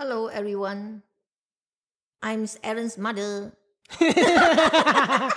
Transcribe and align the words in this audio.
Hello, 0.00 0.32
everyone. 0.32 1.04
I'm 2.24 2.48
Aaron's 2.64 2.96
mother. 2.96 3.52
yeah 4.00 5.28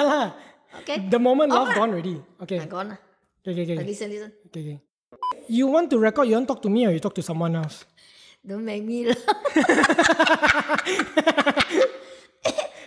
lah. 0.00 0.32
Okay. 0.80 1.04
The 1.12 1.20
moment 1.20 1.52
love 1.52 1.68
ah. 1.68 1.76
gone 1.76 1.92
already. 1.92 2.16
Okay. 2.40 2.60
I 2.60 2.64
gone. 2.64 2.96
Okay, 3.44 3.52
okay, 3.52 3.76
Uh, 3.76 3.78
okay. 3.84 3.84
Listen, 3.92 4.08
listen. 4.08 4.32
okay, 4.48 4.72
okay. 4.72 4.80
You 5.52 5.68
want 5.68 5.92
to 5.92 6.00
record, 6.00 6.32
you 6.32 6.40
want 6.40 6.48
to 6.48 6.56
talk 6.56 6.64
to 6.64 6.72
me 6.72 6.88
or 6.88 6.96
you 6.96 7.00
talk 7.04 7.12
to 7.20 7.22
someone 7.22 7.52
else? 7.52 7.84
Don't 8.40 8.64
make 8.64 8.80
me 8.80 9.12
laugh. 9.12 9.20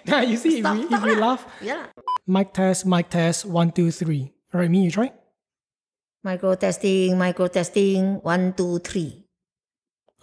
Nah, 0.10 0.26
you 0.26 0.36
see, 0.36 0.60
if 0.60 0.66
we, 0.66 0.90
if 0.90 1.02
we 1.06 1.14
laugh, 1.14 1.46
Yeah. 1.62 1.94
mic 2.26 2.58
test, 2.58 2.90
mic 2.90 3.14
test, 3.14 3.46
one, 3.46 3.70
two, 3.70 3.94
three. 3.94 4.34
All 4.50 4.66
right, 4.66 4.68
me, 4.68 4.90
you 4.90 4.92
try? 4.92 5.14
Micro 6.24 6.56
testing, 6.56 7.18
micro 7.18 7.48
testing. 7.48 8.24
One, 8.24 8.54
two, 8.54 8.80
three. 8.80 9.28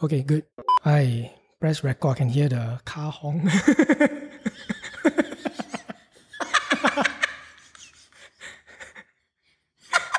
Okay, 0.03 0.23
good. 0.23 0.47
I 0.83 1.31
press 1.61 1.85
record, 1.85 2.17
I 2.17 2.19
can 2.25 2.31
hear 2.31 2.49
the 2.49 2.81
car 2.87 3.13
honk. 3.13 3.45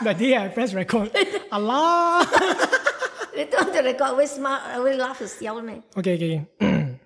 the 0.03 0.13
day 0.13 0.37
I 0.37 0.49
press 0.49 0.75
record, 0.75 1.09
Allah! 1.51 2.29
Later 3.35 3.57
on 3.57 3.73
the 3.73 3.81
record, 3.81 4.01
always 4.01 4.29
smile, 4.29 4.61
uh, 4.61 4.77
always 4.77 4.97
laugh 4.97 5.17
to 5.17 5.23
siao 5.23 5.65
man. 5.65 5.81
Okay, 5.97 6.13
okay. 6.13 6.45
okay. 6.61 6.99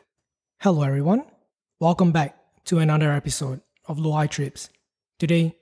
Hello, 0.62 0.80
everyone. 0.84 1.24
Welcome 1.80 2.12
back 2.12 2.34
to 2.64 2.78
another 2.78 3.12
episode 3.12 3.60
of 3.84 3.98
Lohai 3.98 4.30
Trips. 4.30 4.70
Today, 5.18 5.58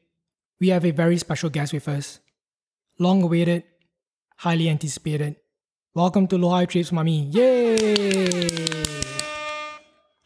we 0.60 0.68
have 0.68 0.86
a 0.86 0.92
very 0.92 1.18
special 1.18 1.50
guest 1.50 1.72
with 1.72 1.88
us. 1.88 2.20
Long 3.00 3.22
awaited, 3.24 3.64
highly 4.36 4.68
anticipated. 4.68 5.36
Welcome 5.94 6.28
to 6.28 6.36
Lohai 6.36 6.68
Trips, 6.68 6.90
Mami. 6.92 7.32
Yay! 7.32 7.80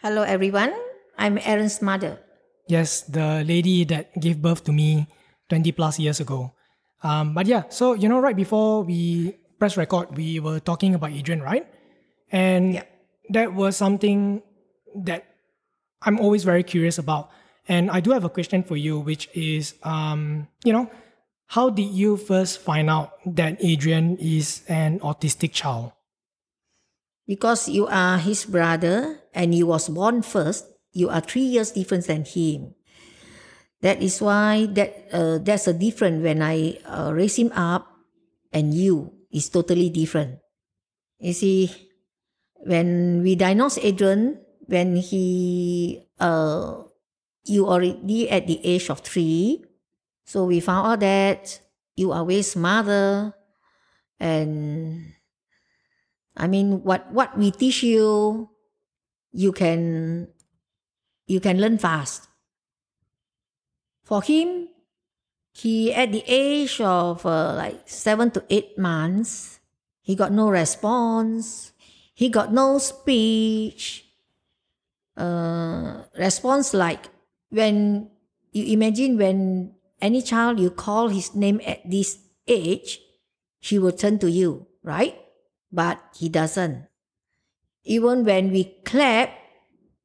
Hello, 0.02 0.22
everyone. 0.26 0.74
I'm 1.16 1.38
Aaron's 1.38 1.80
mother. 1.80 2.18
Yes, 2.66 3.02
the 3.06 3.44
lady 3.46 3.84
that 3.84 4.10
gave 4.18 4.42
birth 4.42 4.64
to 4.64 4.72
me 4.72 5.06
20 5.48 5.70
plus 5.72 5.98
years 6.00 6.18
ago. 6.18 6.50
Um, 7.02 7.32
but 7.32 7.46
yeah, 7.46 7.62
so 7.68 7.94
you 7.94 8.08
know, 8.08 8.18
right 8.18 8.34
before 8.34 8.82
we 8.82 9.36
press 9.60 9.76
record, 9.76 10.16
we 10.16 10.40
were 10.40 10.58
talking 10.58 10.94
about 10.96 11.12
Adrian, 11.12 11.42
right? 11.42 11.70
And 12.32 12.74
Yeah. 12.74 12.82
that 13.30 13.54
was 13.54 13.76
something 13.76 14.42
that 15.06 15.24
I'm 16.02 16.18
always 16.18 16.42
very 16.42 16.64
curious 16.64 16.98
about. 16.98 17.30
And 17.68 17.88
I 17.90 18.00
do 18.00 18.10
have 18.10 18.24
a 18.24 18.28
question 18.28 18.62
for 18.64 18.76
you, 18.76 18.98
which 18.98 19.28
is, 19.32 19.74
um, 19.84 20.48
you 20.64 20.72
know, 20.72 20.90
how 21.46 21.70
did 21.70 21.90
you 21.90 22.16
first 22.16 22.60
find 22.60 22.88
out 22.90 23.12
that 23.26 23.58
Adrian 23.60 24.16
is 24.16 24.62
an 24.68 25.00
autistic 25.00 25.52
child? 25.52 25.92
Because 27.26 27.68
you 27.68 27.86
are 27.86 28.18
his 28.18 28.44
brother 28.44 29.20
and 29.32 29.54
you 29.54 29.66
was 29.66 29.88
born 29.88 30.22
first, 30.22 30.66
you 30.92 31.08
are 31.08 31.20
three 31.20 31.44
years 31.44 31.72
different 31.72 32.06
than 32.06 32.24
him. 32.24 32.74
That 33.80 34.02
is 34.02 34.20
why 34.20 34.66
that 34.72 35.08
uh, 35.12 35.38
there's 35.38 35.68
a 35.68 35.72
difference 35.72 36.22
when 36.22 36.40
I 36.40 36.78
uh, 36.84 37.12
raise 37.12 37.36
him 37.36 37.52
up 37.52 37.88
and 38.52 38.72
you 38.72 39.12
is 39.32 39.48
totally 39.48 39.90
different. 39.90 40.38
You 41.18 41.32
see, 41.32 41.70
when 42.64 43.20
we 43.22 43.34
diagnosed 43.34 43.78
Adrian, 43.82 44.40
when 44.66 44.96
he 44.96 46.06
uh, 46.20 46.82
you 47.44 47.66
already 47.68 48.30
at 48.30 48.46
the 48.46 48.60
age 48.64 48.88
of 48.88 49.00
three, 49.00 49.63
so 50.24 50.44
we 50.44 50.60
found 50.60 50.86
out 50.86 51.00
that 51.00 51.60
you 51.96 52.12
are 52.12 52.26
his 52.28 52.56
mother, 52.56 53.34
and 54.18 55.12
I 56.36 56.46
mean, 56.46 56.82
what 56.82 57.12
what 57.12 57.36
we 57.38 57.50
teach 57.50 57.82
you, 57.82 58.48
you 59.32 59.52
can 59.52 60.28
you 61.26 61.40
can 61.40 61.60
learn 61.60 61.78
fast. 61.78 62.28
For 64.02 64.22
him, 64.22 64.68
he 65.52 65.94
at 65.94 66.12
the 66.12 66.24
age 66.26 66.80
of 66.80 67.24
uh, 67.24 67.54
like 67.54 67.88
seven 67.88 68.30
to 68.32 68.44
eight 68.50 68.76
months, 68.76 69.60
he 70.00 70.14
got 70.14 70.32
no 70.32 70.50
response. 70.50 71.72
He 72.14 72.28
got 72.28 72.52
no 72.52 72.78
speech. 72.78 74.06
Uh, 75.16 76.02
response 76.18 76.74
like 76.74 77.06
when 77.50 78.10
you 78.50 78.64
imagine 78.74 79.16
when 79.16 79.70
any 80.04 80.20
child 80.20 80.60
you 80.60 80.68
call 80.68 81.08
his 81.08 81.34
name 81.34 81.64
at 81.64 81.80
this 81.88 82.20
age, 82.46 83.00
he 83.58 83.78
will 83.78 83.96
turn 83.96 84.20
to 84.20 84.30
you, 84.30 84.68
right? 84.82 85.16
But 85.72 85.98
he 86.14 86.28
doesn't. 86.28 86.84
Even 87.84 88.24
when 88.24 88.52
we 88.52 88.76
clap, 88.84 89.32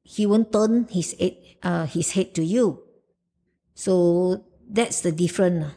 he 0.02 0.24
won't 0.24 0.52
turn 0.52 0.88
his 0.88 1.12
head, 1.20 1.36
uh, 1.62 1.84
his 1.84 2.12
head 2.12 2.34
to 2.34 2.42
you. 2.42 2.82
So 3.74 4.44
that's 4.66 5.02
the 5.02 5.12
difference. 5.12 5.76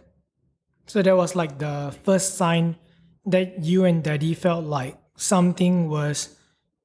So 0.88 1.02
that 1.02 1.16
was 1.16 1.36
like 1.36 1.60
the 1.60 1.94
first 2.04 2.36
sign 2.36 2.78
that 3.26 3.60
you 3.60 3.84
and 3.84 4.04
daddy 4.04 4.34
felt 4.34 4.64
like 4.64 4.98
something 5.16 5.90
was 5.90 6.36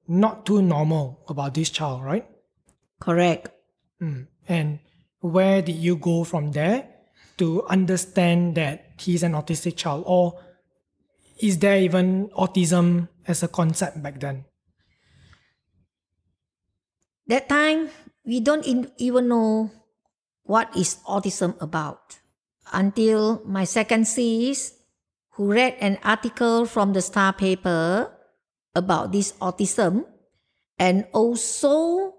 not 0.07 0.45
too 0.45 0.61
normal 0.63 1.23
about 1.29 1.55
this 1.55 1.71
child, 1.71 2.03
right? 2.03 2.27
Correct. 2.99 3.51
Mm. 4.03 4.27
And 4.49 4.79
where 5.21 5.63
did 5.63 5.77
you 5.77 5.97
go 5.97 6.25
from 6.25 6.51
there 6.53 6.98
to 7.39 7.65
understand 7.67 8.55
that 8.57 8.93
he's 8.99 9.23
an 9.23 9.33
autistic 9.33 9.77
child? 9.77 10.05
Or 10.07 10.39
is 11.41 11.59
there 11.59 11.79
even 11.79 12.29
autism 12.35 13.09
as 13.27 13.43
a 13.43 13.49
concept 13.49 14.03
back 14.03 14.21
then? 14.21 14.45
That 17.29 17.49
time, 17.49 17.91
we 18.25 18.41
don't 18.41 18.67
even 18.99 19.29
know 19.29 19.71
what 20.43 20.75
is 20.77 20.97
autism 21.07 21.61
about 21.61 22.19
until 22.73 23.43
my 23.45 23.65
second 23.65 24.09
sis, 24.09 24.75
who 25.37 25.53
read 25.53 25.77
an 25.81 25.99
article 26.03 26.67
from 26.67 26.93
the 26.93 27.03
Star 27.03 27.33
paper 27.33 28.11
about 28.75 29.13
this 29.13 29.33
autism, 29.41 30.05
and 30.79 31.07
also 31.13 32.15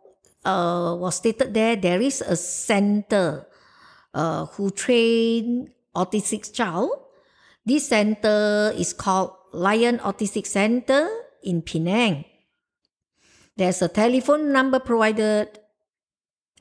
uh, 0.45 0.95
was 0.97 1.15
stated 1.17 1.53
there 1.53 1.75
there 1.75 1.99
is 1.99 2.21
a 2.21 2.35
center 2.35 3.48
uh, 4.13 4.45
who 4.57 4.71
train 4.71 5.71
autistic 5.95 6.53
child. 6.53 6.91
This 7.65 7.89
center 7.89 8.73
is 8.75 8.93
called 8.93 9.33
Lion 9.53 9.99
Autistic 9.99 10.45
Center 10.47 11.09
in 11.43 11.61
Penang. 11.61 12.25
There's 13.57 13.81
a 13.81 13.89
telephone 13.89 14.53
number 14.53 14.79
provided, 14.79 15.59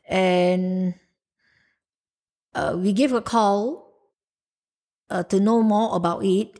and 0.08 0.94
uh, 2.54 2.74
we 2.76 2.92
give 2.92 3.12
a 3.12 3.22
call 3.22 3.94
uh, 5.08 5.22
to 5.24 5.38
know 5.38 5.62
more 5.62 5.94
about 5.94 6.24
it. 6.24 6.58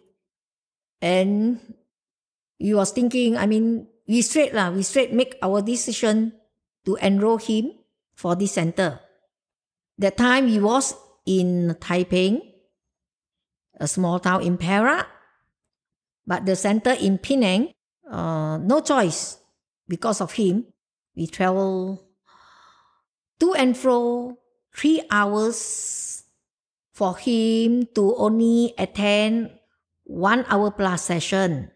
And 1.03 1.59
we 2.61 2.75
was 2.75 2.93
thinking, 2.93 3.37
I 3.37 3.47
mean, 3.47 3.89
we 4.07 4.23
straight 4.23 4.55
lah, 4.55 4.71
we 4.71 4.83
straight 4.83 5.13
make 5.13 5.37
our 5.43 5.61
decision 5.61 6.33
to 6.87 6.97
enroll 7.03 7.39
him 7.39 7.75
for 8.15 8.35
this 8.35 8.53
center. 8.53 9.01
That 9.99 10.17
time 10.17 10.47
he 10.47 10.61
was 10.61 10.95
in 11.27 11.77
Taiping, 11.81 12.41
a 13.81 13.89
small 13.89 14.21
town 14.21 14.43
in 14.43 14.57
Perak, 14.57 15.07
but 16.27 16.47
the 16.47 16.55
center 16.55 16.93
in 16.93 17.19
Penang, 17.19 17.73
uh, 18.11 18.59
no 18.59 18.81
choice 18.81 19.39
because 19.89 20.21
of 20.21 20.33
him. 20.33 20.67
We 21.17 21.27
travel 21.27 22.07
to 23.41 23.55
and 23.55 23.77
fro 23.77 24.39
three 24.75 25.03
hours 25.11 26.23
for 26.93 27.17
him 27.17 27.87
to 27.95 28.15
only 28.17 28.75
attend 28.79 29.51
one 30.05 30.45
hour 30.49 30.71
plus 30.71 31.03
session. 31.03 31.71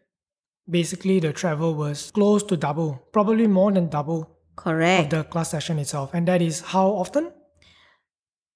Basically, 0.69 1.19
the 1.19 1.32
travel 1.32 1.75
was 1.75 2.12
close 2.12 2.43
to 2.44 2.56
double, 2.56 3.02
probably 3.12 3.49
more 3.49 3.73
than 3.73 3.88
double 3.88 4.38
Correct. 4.55 5.05
of 5.05 5.11
the 5.11 5.25
class 5.25 5.50
session 5.50 5.79
itself. 5.79 6.14
And 6.14 6.29
that 6.29 6.41
is 6.41 6.61
how 6.61 6.87
often? 6.87 7.32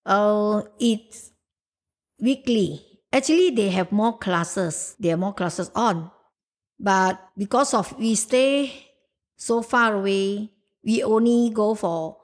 Uh, 0.07 0.63
it's 0.79 1.33
weekly. 2.21 2.81
Actually, 3.13 3.51
they 3.51 3.71
have 3.71 3.91
more 3.91 4.17
classes. 4.17 4.95
There 5.01 5.15
are 5.15 5.19
more 5.19 5.35
classes 5.35 5.71
on. 5.75 6.13
But 6.79 7.19
because 7.37 7.75
of 7.75 7.99
we 7.99 8.15
stay 8.15 8.71
so 9.35 9.63
far 9.63 9.95
away, 9.95 10.53
we 10.85 11.03
only 11.03 11.51
go 11.51 11.75
for 11.75 12.19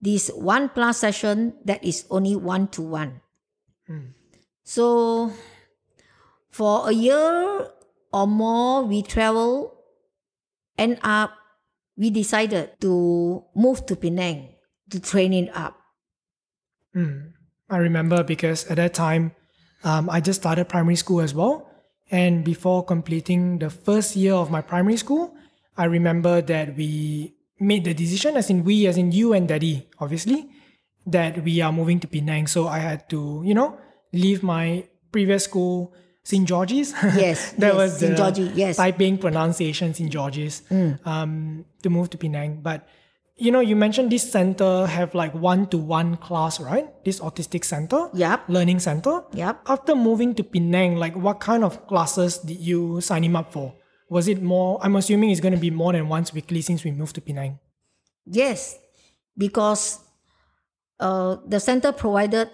this 0.00 0.28
one 0.34 0.68
plus 0.70 0.98
session 0.98 1.54
that 1.64 1.84
is 1.84 2.06
only 2.10 2.34
one 2.34 2.66
to 2.68 2.82
one. 2.82 3.20
So 4.64 5.32
for 6.50 6.90
a 6.90 6.92
year 6.92 7.68
or 8.12 8.26
more, 8.26 8.82
we 8.82 9.02
travel. 9.02 9.78
End 10.76 10.98
up, 11.02 11.32
we 11.96 12.10
decided 12.10 12.80
to 12.80 13.44
move 13.54 13.86
to 13.86 13.96
Penang 13.96 14.54
to 14.90 15.00
train 15.00 15.32
it 15.32 15.50
up. 15.54 15.77
Mm. 16.98 17.32
I 17.70 17.76
remember 17.76 18.24
because 18.24 18.66
at 18.66 18.76
that 18.76 18.94
time, 18.94 19.32
um, 19.84 20.10
I 20.10 20.20
just 20.20 20.40
started 20.40 20.68
primary 20.68 20.96
school 20.96 21.20
as 21.20 21.34
well. 21.34 21.70
And 22.10 22.44
before 22.44 22.84
completing 22.84 23.58
the 23.58 23.70
first 23.70 24.16
year 24.16 24.34
of 24.34 24.50
my 24.50 24.62
primary 24.62 24.96
school, 24.96 25.34
I 25.76 25.84
remember 25.84 26.40
that 26.40 26.76
we 26.76 27.34
made 27.60 27.84
the 27.84 27.94
decision, 27.94 28.36
as 28.36 28.50
in 28.50 28.64
we, 28.64 28.86
as 28.86 28.96
in 28.96 29.12
you 29.12 29.32
and 29.32 29.46
daddy, 29.46 29.86
obviously, 30.00 30.48
that 31.06 31.44
we 31.44 31.60
are 31.60 31.72
moving 31.72 32.00
to 32.00 32.08
Penang. 32.08 32.46
So 32.46 32.66
I 32.66 32.78
had 32.78 33.08
to, 33.10 33.42
you 33.44 33.54
know, 33.54 33.78
leave 34.12 34.42
my 34.42 34.84
previous 35.12 35.44
school, 35.44 35.92
St. 36.24 36.48
George's. 36.48 36.92
Yes, 37.02 37.52
that 37.52 37.74
yes, 37.74 37.76
was 37.76 37.98
St. 37.98 38.16
George's, 38.16 38.56
yes. 38.56 38.74
Mm. 38.74 38.78
typing 38.78 39.18
pronunciation, 39.18 39.94
St. 39.94 40.10
George's, 40.10 40.62
um, 41.04 41.64
to 41.82 41.90
move 41.90 42.10
to 42.10 42.18
Penang. 42.18 42.60
But 42.62 42.88
you 43.38 43.52
know, 43.52 43.60
you 43.60 43.76
mentioned 43.76 44.10
this 44.10 44.28
center 44.30 44.86
have 44.86 45.14
like 45.14 45.32
one-to-one 45.32 46.16
class, 46.16 46.58
right? 46.58 46.86
This 47.04 47.20
autistic 47.20 47.64
center, 47.64 48.10
Yup. 48.12 48.44
learning 48.48 48.80
center. 48.80 49.22
Yup. 49.32 49.62
After 49.66 49.94
moving 49.94 50.34
to 50.34 50.42
Penang, 50.42 50.96
like 50.96 51.14
what 51.14 51.38
kind 51.38 51.62
of 51.62 51.86
classes 51.86 52.38
did 52.38 52.58
you 52.58 53.00
sign 53.00 53.22
him 53.22 53.36
up 53.36 53.52
for? 53.52 53.74
Was 54.10 54.26
it 54.26 54.42
more? 54.42 54.80
I'm 54.82 54.96
assuming 54.96 55.30
it's 55.30 55.40
going 55.40 55.54
to 55.54 55.60
be 55.60 55.70
more 55.70 55.92
than 55.92 56.08
once 56.08 56.32
weekly 56.32 56.62
since 56.62 56.82
we 56.82 56.90
moved 56.90 57.14
to 57.14 57.20
Penang. 57.20 57.60
Yes, 58.26 58.76
because 59.36 60.00
uh, 60.98 61.36
the 61.46 61.60
center 61.60 61.92
provided 61.92 62.50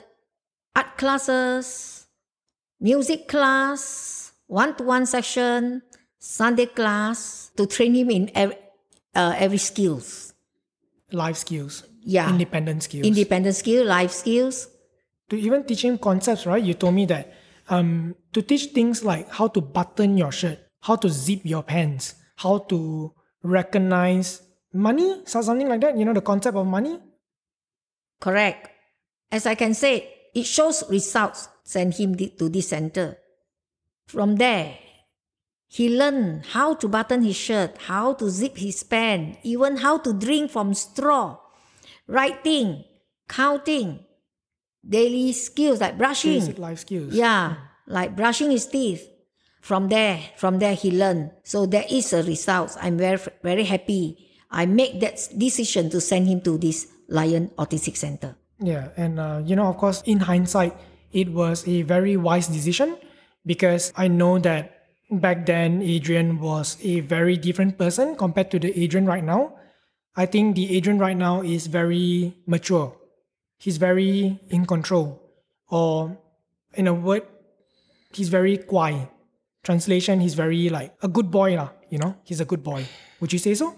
art 0.77 0.99
classes, 0.99 2.07
music 2.79 3.27
class, 3.27 4.33
one-to-one 4.49 5.07
session, 5.07 5.81
Sunday 6.19 6.67
class 6.67 7.51
to 7.57 7.67
train 7.67 7.95
him 7.95 8.11
in 8.11 8.31
every, 8.35 8.57
uh, 9.15 9.35
every 9.39 9.59
skills. 9.59 10.34
Life 11.15 11.37
skills, 11.39 11.85
Yeah, 12.03 12.29
independent 12.29 12.83
skills. 12.83 13.07
independent 13.07 13.55
skill, 13.57 13.87
life 13.87 14.11
skills. 14.11 14.69
to 15.31 15.37
even 15.41 15.65
teach 15.65 15.81
him 15.83 15.97
concepts, 15.97 16.45
right? 16.45 16.63
You 16.63 16.75
told 16.75 16.93
me 16.95 17.07
that 17.07 17.33
um, 17.71 18.15
to 18.35 18.43
teach 18.43 18.77
things 18.77 19.01
like 19.03 19.25
how 19.33 19.49
to 19.49 19.61
button 19.63 20.19
your 20.19 20.31
shirt, 20.31 20.59
how 20.83 20.97
to 21.01 21.09
zip 21.09 21.41
your 21.49 21.63
pants, 21.63 22.15
how 22.37 22.59
to 22.69 23.09
recognize 23.43 24.43
money, 24.75 25.23
so- 25.25 25.41
something 25.41 25.69
like 25.69 25.81
that. 25.81 25.97
You 25.97 26.05
know, 26.05 26.13
the 26.13 26.21
concept 26.21 26.57
of 26.61 26.67
money. 26.67 27.01
Correct. 28.21 28.69
As 29.33 29.47
I 29.47 29.55
can 29.55 29.73
say, 29.75 30.13
it 30.35 30.45
shows 30.45 30.85
results. 30.91 31.49
Send 31.65 31.95
him 31.95 32.15
to 32.17 32.49
this 32.51 32.69
center. 32.69 33.17
From 34.07 34.37
there, 34.37 34.77
he 35.75 35.91
learned 35.91 36.47
how 36.55 36.73
to 36.75 36.87
button 36.87 37.25
his 37.27 37.35
shirt, 37.35 37.75
how 37.91 38.15
to 38.15 38.31
zip 38.31 38.57
his 38.59 38.85
pants, 38.85 39.39
even 39.43 39.79
how 39.79 39.99
to 39.99 40.13
drink 40.15 40.53
from 40.53 40.73
straw, 40.73 41.37
writing, 42.07 42.85
counting, 43.29 43.99
daily 44.87 45.33
skills 45.33 45.81
like 45.81 45.99
brushing. 45.99 46.39
Basic 46.39 46.59
life 46.59 46.79
skills. 46.79 47.13
Yeah, 47.13 47.57
like 47.89 48.15
brushing 48.15 48.53
his 48.53 48.69
teeth. 48.69 49.03
From 49.63 49.89
there, 49.89 50.21
from 50.37 50.61
there 50.61 50.75
he 50.75 50.93
learned. 50.93 51.33
So 51.43 51.67
there 51.67 51.87
is 51.91 52.13
a 52.13 52.23
result. 52.23 52.77
I'm 52.81 52.97
very 52.97 53.19
very 53.43 53.65
happy. 53.65 54.31
I 54.53 54.67
make 54.67 55.01
that 55.01 55.27
decision 55.37 55.91
to 55.91 56.01
send 56.01 56.29
him 56.29 56.41
to 56.43 56.57
this 56.57 56.87
Lion 57.09 57.51
Autistic 57.59 57.97
Center. 57.97 58.37
Yeah, 58.61 58.91
and 58.97 59.19
uh, 59.19 59.43
you 59.45 59.57
know, 59.57 59.67
of 59.67 59.79
course, 59.79 60.03
in 60.07 60.21
hindsight, 60.21 60.77
it 61.11 61.33
was 61.33 61.67
a 61.67 61.83
very 61.83 62.17
wise 62.17 62.47
decision 62.47 62.95
because 63.45 63.93
I 63.97 64.07
know 64.07 64.39
that 64.39 64.74
back 65.11 65.47
then 65.47 65.83
Adrian 65.83 66.41
was 66.41 66.77
a 66.83 67.01
very 67.01 67.37
different 67.37 67.79
person 67.79 68.17
compared 68.17 68.51
to 68.51 68.59
the 68.59 68.73
Adrian 68.79 69.07
right 69.07 69.25
now. 69.25 69.55
I 70.17 70.27
think 70.27 70.55
the 70.57 70.77
Adrian 70.77 70.99
right 70.99 71.17
now 71.17 71.43
is 71.43 71.67
very 71.67 72.37
mature. 72.47 72.97
He's 73.59 73.79
very 73.79 74.39
in 74.51 74.67
control, 74.67 75.21
or 75.69 76.19
in 76.75 76.87
a 76.87 76.95
word, 76.95 77.23
he's 78.13 78.29
very 78.29 78.59
quiet. 78.59 79.09
Translation, 79.63 80.21
he's 80.21 80.35
very 80.35 80.69
like 80.69 80.95
a 81.03 81.09
good 81.09 81.31
boy, 81.31 81.57
lah. 81.57 81.71
You 81.89 81.99
know, 81.99 82.17
he's 82.23 82.41
a 82.41 82.45
good 82.45 82.63
boy. 82.63 82.85
Would 83.21 83.33
you 83.33 83.39
say 83.39 83.55
so? 83.55 83.75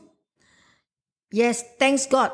Yes, 1.30 1.62
thanks 1.78 2.06
God. 2.06 2.32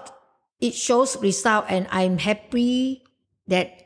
It 0.61 0.75
shows 0.75 1.17
result 1.21 1.67
and 1.69 1.87
I'm 1.91 2.19
happy 2.19 3.03
that 3.49 3.83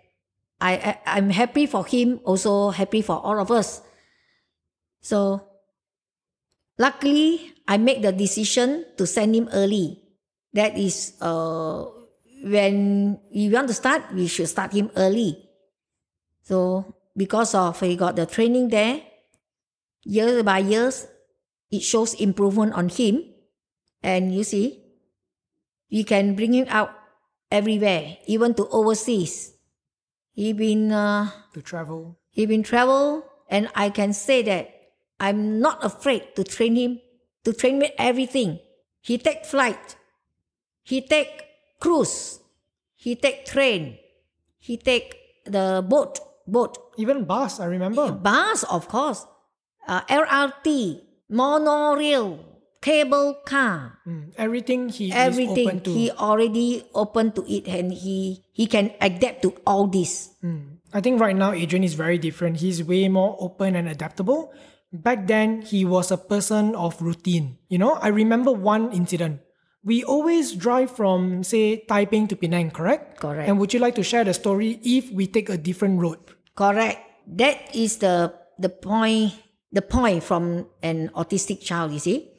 I, 0.61 0.77
I 0.77 1.19
I'm 1.19 1.31
happy 1.31 1.67
for 1.67 1.87
him, 1.87 2.21
also 2.25 2.71
happy 2.71 3.03
for 3.03 3.17
all 3.17 3.41
of 3.41 3.51
us. 3.51 3.81
So 5.07 5.39
luckily 6.83 7.55
I 7.63 7.79
made 7.79 8.03
the 8.03 8.11
decision 8.11 8.83
to 8.99 9.07
send 9.07 9.39
him 9.39 9.47
early. 9.55 10.03
That 10.51 10.75
is 10.75 11.15
uh 11.23 11.87
when 12.43 13.19
we 13.31 13.47
want 13.55 13.71
to 13.71 13.75
start, 13.79 14.11
we 14.11 14.27
should 14.27 14.51
start 14.51 14.75
him 14.75 14.91
early. 14.99 15.39
So 16.43 16.99
because 17.15 17.55
of 17.55 17.79
he 17.79 17.95
got 17.95 18.19
the 18.19 18.27
training 18.27 18.75
there, 18.75 19.07
year 20.03 20.43
by 20.43 20.59
years, 20.59 21.07
it 21.71 21.87
shows 21.87 22.15
improvement 22.19 22.75
on 22.75 22.91
him. 22.91 23.23
And 24.03 24.35
you 24.35 24.43
see, 24.43 24.83
we 25.91 26.03
can 26.03 26.35
bring 26.35 26.53
him 26.53 26.67
out 26.69 26.91
everywhere, 27.51 28.19
even 28.27 28.55
to 28.55 28.67
overseas. 28.69 29.55
He 30.35 30.53
been 30.53 30.93
uh, 30.93 31.31
To 31.55 31.63
travel. 31.63 32.19
he 32.31 32.45
been 32.45 32.63
travel, 32.63 33.25
and 33.49 33.71
I 33.75 33.89
can 33.91 34.13
say 34.13 34.43
that 34.43 34.76
I'm 35.21 35.61
not 35.61 35.85
afraid 35.85 36.35
to 36.37 36.45
train 36.45 36.77
him 36.77 37.01
to 37.45 37.53
train 37.53 37.79
me 37.79 37.91
everything. 37.99 38.59
He 39.01 39.19
take 39.19 39.47
flight, 39.47 39.97
he 40.83 41.01
take 41.01 41.31
cruise, 41.81 42.41
he 42.97 43.15
take 43.15 43.47
train, 43.47 43.99
he 44.59 44.77
take 44.77 45.15
the 45.47 45.85
boat, 45.87 46.19
boat, 46.47 46.77
Even 46.99 47.25
bus, 47.25 47.61
I 47.61 47.67
remember. 47.67 48.11
bus 48.13 48.65
of 48.65 48.89
course, 48.89 49.25
uh, 49.87 50.03
LRT, 50.11 51.01
monorail, 51.31 52.39
cable 52.83 53.35
car 53.47 53.99
Mm, 54.07 54.31
everything 54.39 54.89
he 54.91 55.09
is 55.11 55.15
everything 55.15 55.67
open 55.67 55.81
to. 55.83 55.91
he 55.91 56.11
already 56.13 56.85
open 56.95 57.33
to 57.33 57.43
it 57.51 57.67
and 57.67 57.91
he 57.93 58.45
he 58.53 58.67
can 58.67 58.93
adapt 59.01 59.43
to 59.43 59.55
all 59.67 59.87
this 59.87 60.31
Mm. 60.45 60.79
I 60.95 61.01
think 61.01 61.21
right 61.21 61.35
now 61.35 61.51
Adrian 61.53 61.83
is 61.83 61.95
very 61.95 62.17
different. 62.17 62.59
He's 62.63 62.79
way 62.83 63.09
more 63.09 63.35
open 63.41 63.75
and 63.75 63.89
adaptable. 63.91 64.55
Back 64.93 65.27
then, 65.27 65.63
he 65.63 65.85
was 65.85 66.11
a 66.11 66.17
person 66.17 66.75
of 66.75 67.01
routine. 67.03 67.59
You 67.69 67.79
know, 67.79 67.95
I 67.95 68.09
remember 68.09 68.53
one 68.53 68.93
incident. 68.93 69.41
We 69.85 70.03
always 70.03 70.53
drive 70.53 70.91
from, 70.91 71.45
say, 71.45 71.85
Taiping 71.87 72.29
to 72.29 72.37
Penang, 72.37 72.71
correct? 72.71 73.21
Correct. 73.21 73.49
And 73.49 73.59
would 73.61 73.73
you 73.73 73.79
like 73.79 73.95
to 73.97 74.03
share 74.03 74.25
the 74.25 74.35
story 74.35 74.81
if 74.83 75.11
we 75.13 75.27
take 75.27 75.49
a 75.49 75.57
different 75.57 76.01
road? 76.01 76.19
correct 76.57 76.99
that 77.29 77.77
is 77.77 78.01
the 78.01 78.33
the 78.59 78.73
point 78.73 79.31
the 79.71 79.85
point 79.85 80.25
from 80.25 80.67
an 80.83 81.13
autistic 81.15 81.61
child 81.61 81.93
you 81.93 82.01
see 82.01 82.33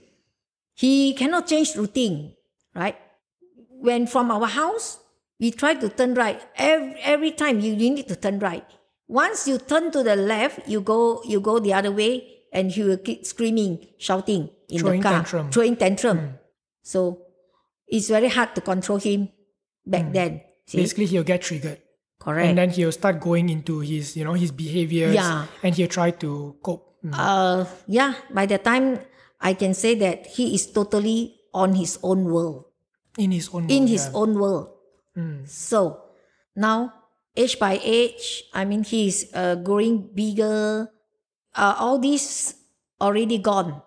he 0.73 1.13
cannot 1.13 1.45
change 1.45 1.75
routine 1.77 2.33
right 2.73 2.97
when 3.69 4.07
from 4.07 4.31
our 4.33 4.47
house 4.47 4.99
we 5.39 5.51
try 5.51 5.75
to 5.75 5.87
turn 5.87 6.15
right 6.15 6.41
every, 6.57 6.97
every 7.01 7.31
time 7.31 7.59
you, 7.59 7.71
you 7.73 7.93
need 7.93 8.07
to 8.07 8.15
turn 8.15 8.39
right 8.39 8.65
once 9.07 9.47
you 9.47 9.59
turn 9.59 9.91
to 9.91 10.01
the 10.01 10.15
left 10.15 10.67
you 10.67 10.81
go 10.81 11.21
you 11.23 11.39
go 11.39 11.59
the 11.59 11.71
other 11.71 11.91
way 11.91 12.36
and 12.57 12.73
he 12.73 12.81
will 12.87 12.97
keep 13.07 13.21
screaming 13.29 13.77
shouting 14.01 14.49
in 14.67 14.79
Throwing 14.81 15.01
the 15.01 15.07
car 15.07 15.13
tantrum. 15.21 15.45
throwing 15.53 15.75
tantrum 15.77 16.19
so 16.81 17.21
it's 17.87 18.09
very 18.09 18.27
hard 18.33 18.51
to 18.57 18.61
control 18.65 18.97
him 18.97 19.29
back 19.85 20.11
then 20.11 20.41
see 20.65 20.81
Basically, 20.81 21.05
he'll 21.05 21.23
get 21.33 21.41
triggered. 21.45 21.79
correct 22.19 22.49
And 22.49 22.57
then 22.59 22.69
he'll 22.75 22.91
start 22.91 23.21
going 23.23 23.47
into 23.53 23.79
his, 23.79 24.17
you 24.17 24.25
know, 24.27 24.33
his 24.35 24.51
behaviors. 24.51 25.13
Yeah. 25.15 25.45
And 25.63 25.71
he'll 25.77 25.87
try 25.99 26.11
to 26.25 26.57
cope. 26.65 26.83
Mm. 27.05 27.13
uh 27.13 27.61
yeah 27.85 28.17
by 28.33 28.49
the 28.49 28.57
time 28.57 28.97
i 29.39 29.53
can 29.53 29.77
say 29.77 29.93
that 30.01 30.25
he 30.33 30.57
is 30.57 30.65
totally 30.73 31.37
on 31.53 31.77
his 31.77 31.93
own 32.01 32.25
world 32.25 32.65
In 33.21 33.29
his 33.29 33.53
own 33.53 33.69
World, 33.69 33.77
in 33.77 33.85
his 33.85 34.09
yeah. 34.09 34.17
own 34.17 34.31
world 34.41 34.65
Mm. 35.13 35.45
so 35.45 36.09
now 36.57 36.89
age 37.37 37.61
by 37.61 37.77
age 37.85 38.49
i 38.53 38.65
mean 38.65 38.81
he's 38.81 39.29
uh, 39.37 39.55
growing 39.61 40.09
bigger 40.09 40.89
uh, 41.57 41.75
all 41.77 41.99
these 41.99 42.55
already 43.01 43.37
gone 43.37 43.81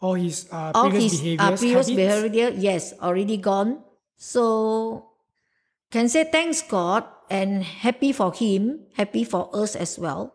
All 0.00 0.14
his 0.16 0.48
uh, 0.50 0.72
all 0.74 0.88
previous 0.90 1.12
his 1.12 1.20
behaviors, 1.20 1.40
uh, 1.44 1.56
previous 1.56 1.88
habits. 1.88 1.96
behavior 1.96 2.48
yes 2.56 2.82
already 3.00 3.36
gone 3.36 3.84
so 4.16 5.12
can 5.92 6.08
say 6.08 6.24
thanks 6.24 6.62
god 6.64 7.04
and 7.28 7.62
happy 7.64 8.12
for 8.12 8.32
him 8.32 8.86
happy 8.96 9.24
for 9.24 9.48
us 9.52 9.76
as 9.76 9.98
well 9.98 10.34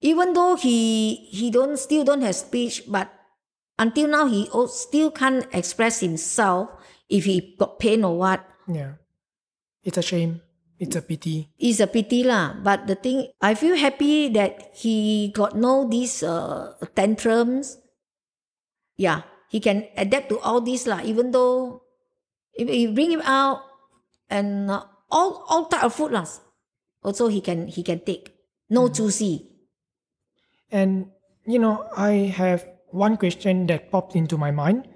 even 0.00 0.32
though 0.32 0.56
he 0.56 1.16
he 1.28 1.50
don't 1.50 1.76
still 1.78 2.04
don't 2.04 2.22
have 2.24 2.34
speech 2.36 2.84
but 2.88 3.12
until 3.78 4.08
now 4.08 4.26
he 4.26 4.48
still 4.68 5.10
can't 5.10 5.46
express 5.52 6.00
himself 6.00 6.70
if 7.08 7.24
he 7.24 7.54
got 7.58 7.78
pain 7.78 8.04
or 8.04 8.16
what 8.18 8.44
Yeah. 8.68 9.00
It's 9.84 9.96
a 9.96 10.02
shame. 10.04 10.42
It's 10.78 10.94
a 10.94 11.02
pity. 11.02 11.50
it's 11.58 11.82
a 11.82 11.90
pity 11.90 12.22
lah. 12.22 12.54
But 12.54 12.86
the 12.86 12.94
thing, 12.94 13.34
I 13.42 13.58
feel 13.58 13.74
happy 13.74 14.30
that 14.30 14.70
he 14.78 15.28
got 15.34 15.58
no 15.58 15.90
these 15.90 16.22
uh, 16.22 16.78
tantrums. 16.94 17.82
Yeah, 18.94 19.26
he 19.50 19.58
can 19.58 19.90
adapt 19.98 20.30
to 20.30 20.38
all 20.38 20.62
this 20.62 20.86
lah. 20.86 21.02
Even 21.02 21.34
though 21.34 21.82
if 22.54 22.70
you 22.70 22.94
bring 22.94 23.10
him 23.10 23.26
out 23.26 23.66
and 24.30 24.70
uh, 24.70 24.86
all 25.10 25.42
all 25.50 25.66
type 25.66 25.82
of 25.82 25.94
food 25.98 26.14
lah, 26.14 26.30
also 27.02 27.26
he 27.26 27.42
can 27.42 27.66
he 27.66 27.82
can 27.82 27.98
take. 27.98 28.38
No 28.70 28.86
juicy. 28.86 29.50
And 30.70 31.10
you 31.42 31.58
know, 31.58 31.90
I 31.96 32.30
have 32.38 32.62
one 32.94 33.18
question 33.18 33.66
that 33.66 33.90
popped 33.90 34.14
into 34.14 34.38
my 34.38 34.54
mind, 34.54 34.86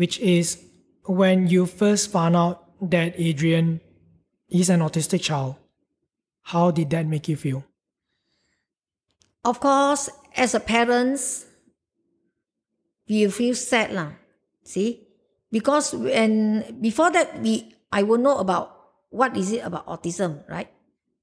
which 0.00 0.16
is 0.24 0.56
when 1.04 1.44
you 1.44 1.66
first 1.66 2.08
found 2.08 2.36
out 2.36 2.64
that 2.80 3.12
Adrian 3.20 3.84
is 4.50 4.70
an 4.70 4.80
autistic 4.80 5.22
child, 5.22 5.56
how 6.42 6.70
did 6.70 6.90
that 6.90 7.06
make 7.06 7.28
you 7.28 7.36
feel? 7.36 7.64
Of 9.44 9.60
course, 9.60 10.10
as 10.36 10.54
a 10.54 10.60
parents, 10.60 11.46
you 13.06 13.30
feel 13.30 13.54
sad 13.54 13.92
lah. 13.92 14.12
See, 14.62 15.08
because 15.50 15.94
when 15.94 16.62
before 16.80 17.10
that 17.10 17.40
we 17.40 17.72
I 17.90 18.02
will 18.02 18.18
know 18.18 18.38
about 18.38 18.76
what 19.10 19.36
is 19.36 19.50
it 19.52 19.64
about 19.66 19.86
autism, 19.86 20.46
right? 20.48 20.70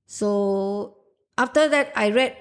So 0.06 0.98
after 1.38 1.70
that, 1.70 1.94
I 1.96 2.10
read 2.10 2.36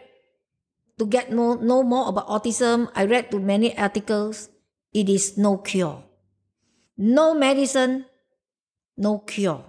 to 0.98 1.06
get 1.06 1.30
know, 1.30 1.54
know 1.54 1.82
more 1.82 2.08
about 2.08 2.26
autism. 2.28 2.90
I 2.94 3.04
read 3.04 3.30
to 3.30 3.38
many 3.38 3.76
articles. 3.76 4.48
It 4.92 5.08
is 5.08 5.36
no 5.36 5.58
cure, 5.58 6.02
no 6.96 7.34
medicine, 7.34 8.06
no 8.96 9.18
cure. 9.18 9.62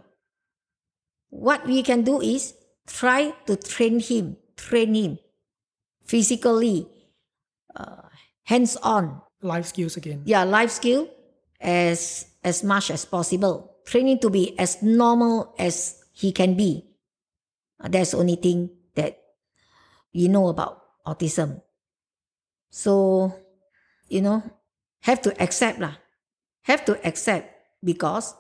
What 1.29 1.65
we 1.67 1.84
can 1.84 2.03
do 2.03 2.22
is 2.22 2.53
try 2.88 3.34
to 3.46 3.55
train 3.55 4.00
him, 4.00 4.38
train 4.55 4.96
him 4.96 5.19
physically, 6.05 6.88
uh, 7.75 8.07
hands 8.43 8.77
on. 8.77 9.22
Life 9.41 9.67
skills 9.67 9.98
again. 9.98 10.24
Yeah, 10.25 10.43
life 10.43 10.72
skill 10.72 11.07
as 11.62 12.25
as 12.43 12.63
much 12.63 12.89
as 12.89 13.05
possible. 13.05 13.77
Training 13.86 14.19
to 14.19 14.29
be 14.29 14.57
as 14.57 14.81
normal 14.81 15.53
as 15.60 16.01
he 16.12 16.31
can 16.31 16.57
be. 16.57 16.84
Uh, 17.77 17.88
that's 17.88 18.12
the 18.12 18.17
only 18.17 18.36
thing 18.36 18.72
that 18.96 19.22
you 20.12 20.27
know 20.27 20.48
about 20.50 20.81
autism. 21.05 21.62
So, 22.72 23.31
you 24.10 24.22
know, 24.22 24.41
have 25.01 25.22
to 25.22 25.31
accept 25.41 25.79
lah. 25.79 26.01
Have 26.65 26.84
to 26.86 26.98
accept 27.05 27.53
because 27.84 28.34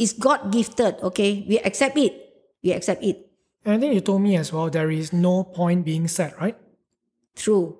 it's 0.00 0.16
God 0.16 0.50
gifted. 0.50 0.96
Okay, 1.12 1.44
we 1.46 1.60
accept 1.60 1.98
it. 2.00 2.16
We 2.64 2.72
accept 2.72 3.04
it. 3.04 3.28
And 3.64 3.74
I 3.74 3.78
think 3.78 3.92
you 3.92 4.00
told 4.00 4.22
me 4.22 4.36
as 4.36 4.50
well 4.52 4.70
there 4.70 4.90
is 4.90 5.12
no 5.12 5.44
point 5.44 5.84
being 5.84 6.08
sad, 6.08 6.32
right? 6.40 6.56
True. 7.36 7.78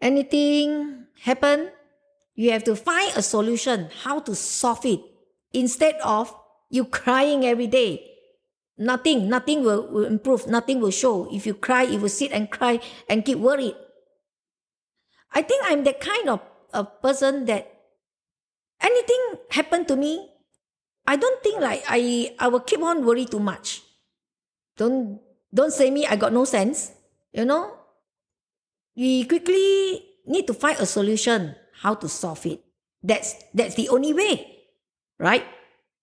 Anything 0.00 1.06
happen, 1.24 1.72
you 2.34 2.52
have 2.52 2.64
to 2.64 2.76
find 2.76 3.16
a 3.16 3.22
solution 3.22 3.88
how 4.04 4.20
to 4.20 4.34
solve 4.34 4.84
it 4.84 5.00
instead 5.54 5.96
of 6.04 6.36
you 6.68 6.84
crying 7.00 7.46
every 7.46 7.66
day. 7.66 8.12
Nothing, 8.76 9.30
nothing 9.30 9.64
will, 9.64 9.88
will 9.88 10.04
improve, 10.04 10.46
nothing 10.46 10.80
will 10.80 10.90
show. 10.90 11.32
If 11.32 11.46
you 11.46 11.54
cry, 11.54 11.84
you 11.84 11.98
will 11.98 12.12
sit 12.12 12.30
and 12.32 12.50
cry 12.50 12.78
and 13.08 13.24
keep 13.24 13.38
worried. 13.38 13.74
I 15.32 15.40
think 15.40 15.64
I'm 15.64 15.84
the 15.84 15.94
kind 15.94 16.28
of 16.28 16.40
a 16.74 16.84
person 16.84 17.46
that 17.46 17.72
anything 18.82 19.40
happen 19.50 19.86
to 19.86 19.96
me, 19.96 20.28
I 21.06 21.16
don't 21.16 21.42
think 21.42 21.60
like 21.60 21.84
I 21.88 22.34
I 22.38 22.48
will 22.48 22.60
keep 22.60 22.82
on 22.82 23.04
worry 23.06 23.24
too 23.24 23.40
much. 23.40 23.82
Don't 24.76 25.20
don't 25.54 25.72
say 25.72 25.90
me 25.90 26.06
I 26.06 26.16
got 26.16 26.32
no 26.32 26.44
sense. 26.44 26.92
You 27.32 27.44
know, 27.44 27.72
we 28.96 29.24
quickly 29.24 30.02
need 30.26 30.46
to 30.46 30.54
find 30.54 30.78
a 30.78 30.86
solution 30.86 31.54
how 31.82 31.94
to 31.94 32.08
solve 32.08 32.44
it. 32.46 32.64
That's 33.02 33.36
that's 33.54 33.74
the 33.74 33.88
only 33.88 34.12
way, 34.12 34.66
right? 35.18 35.44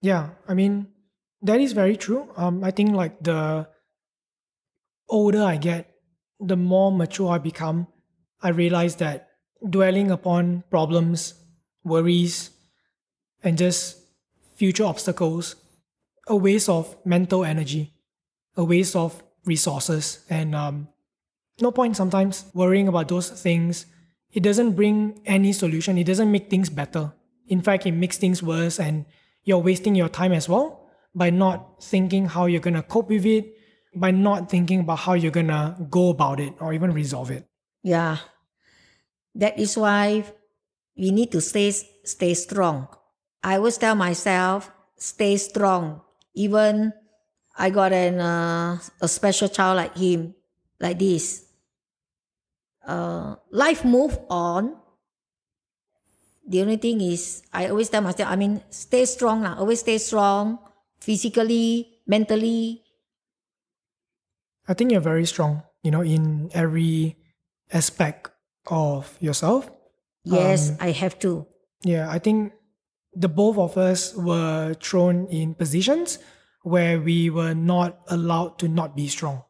Yeah, 0.02 0.40
I 0.48 0.54
mean 0.54 0.88
that 1.42 1.60
is 1.60 1.74
very 1.74 1.98
true. 1.98 2.32
Um, 2.38 2.64
I 2.64 2.72
think 2.72 2.96
like 2.96 3.20
the 3.22 3.68
older 5.10 5.44
I 5.44 5.58
get, 5.58 5.92
the 6.40 6.56
more 6.56 6.92
mature 6.92 7.32
I 7.32 7.38
become. 7.38 7.88
I 8.42 8.50
realize 8.50 8.98
that 8.98 9.30
dwelling 9.70 10.12
upon 10.12 10.64
problems, 10.70 11.34
worries, 11.84 12.52
and 13.44 13.58
just 13.58 14.03
future 14.56 14.86
obstacles, 14.86 15.56
a 16.28 16.36
waste 16.36 16.70
of 16.70 16.96
mental 17.06 17.44
energy, 17.44 17.94
a 18.56 18.64
waste 18.64 18.96
of 18.96 19.22
resources, 19.46 20.26
and 20.30 20.56
um, 20.56 20.88
no 21.62 21.72
point 21.72 21.96
sometimes 21.96 22.46
worrying 22.54 22.88
about 22.88 23.08
those 23.08 23.30
things. 23.30 23.86
It 24.32 24.42
doesn't 24.42 24.74
bring 24.74 25.22
any 25.26 25.54
solution. 25.54 25.98
It 25.98 26.06
doesn't 26.06 26.32
make 26.32 26.50
things 26.50 26.70
better. 26.70 27.14
In 27.48 27.62
fact, 27.62 27.86
it 27.86 27.92
makes 27.92 28.18
things 28.18 28.42
worse, 28.42 28.80
and 28.80 29.06
you're 29.44 29.60
wasting 29.60 29.96
your 29.96 30.10
time 30.10 30.32
as 30.32 30.48
well 30.48 30.90
by 31.14 31.30
not 31.30 31.84
thinking 31.84 32.26
how 32.26 32.46
you're 32.46 32.62
gonna 32.62 32.82
cope 32.82 33.10
with 33.10 33.26
it, 33.26 33.54
by 33.96 34.12
not 34.12 34.50
thinking 34.50 34.80
about 34.80 35.00
how 35.00 35.14
you're 35.14 35.32
gonna 35.32 35.78
go 35.90 36.10
about 36.10 36.40
it 36.40 36.54
or 36.60 36.74
even 36.74 36.94
resolve 36.94 37.30
it. 37.30 37.46
Yeah. 37.84 38.18
That 39.36 39.60
is 39.60 39.78
why 39.78 40.26
we 40.98 41.12
need 41.12 41.32
to 41.32 41.42
stay 41.42 41.72
stay 41.72 42.34
strong. 42.34 42.88
I 43.44 43.58
always 43.58 43.78
tell 43.78 43.96
myself, 43.96 44.72
stay 44.96 45.36
strong. 45.38 46.02
Even 46.34 46.94
I 47.58 47.70
got 47.70 47.92
an 47.92 48.20
uh, 48.20 48.80
a 49.02 49.08
special 49.08 49.50
child 49.50 49.78
like 49.78 49.96
him, 49.98 50.34
like 50.80 50.98
this. 50.98 51.46
Uh, 52.88 53.36
life 53.52 53.84
move 53.86 54.18
on. 54.30 54.80
The 56.48 56.62
only 56.62 56.78
thing 56.78 57.00
is, 57.00 57.44
I 57.54 57.68
always 57.68 57.90
tell 57.90 58.02
myself, 58.02 58.28
I 58.30 58.36
mean, 58.36 58.62
stay 58.70 59.06
strong 59.06 59.44
lah. 59.44 59.56
Always 59.60 59.80
stay 59.80 59.98
strong, 59.98 60.60
physically, 61.00 62.00
mentally. 62.08 62.84
I 64.68 64.74
think 64.74 64.92
you're 64.92 65.04
very 65.04 65.26
strong, 65.26 65.64
you 65.84 65.92
know, 65.92 66.02
in 66.04 66.50
every 66.54 67.16
aspect 67.72 68.32
of 68.68 69.16
yourself. 69.20 69.72
Yes, 70.24 70.72
Um, 70.72 70.78
I 70.80 70.92
have 70.92 71.20
to. 71.20 71.48
Yeah, 71.84 72.08
I 72.12 72.20
think 72.20 72.52
the 73.16 73.30
both 73.30 73.58
of 73.58 73.78
us 73.78 74.14
were 74.16 74.74
thrown 74.76 75.28
in 75.28 75.54
positions 75.56 76.20
where 76.64 77.00
we 77.00 77.30
were 77.30 77.54
not 77.54 78.00
allowed 78.08 78.58
to 78.60 78.68
not 78.68 78.96
be 78.96 79.08
strong. 79.08 79.44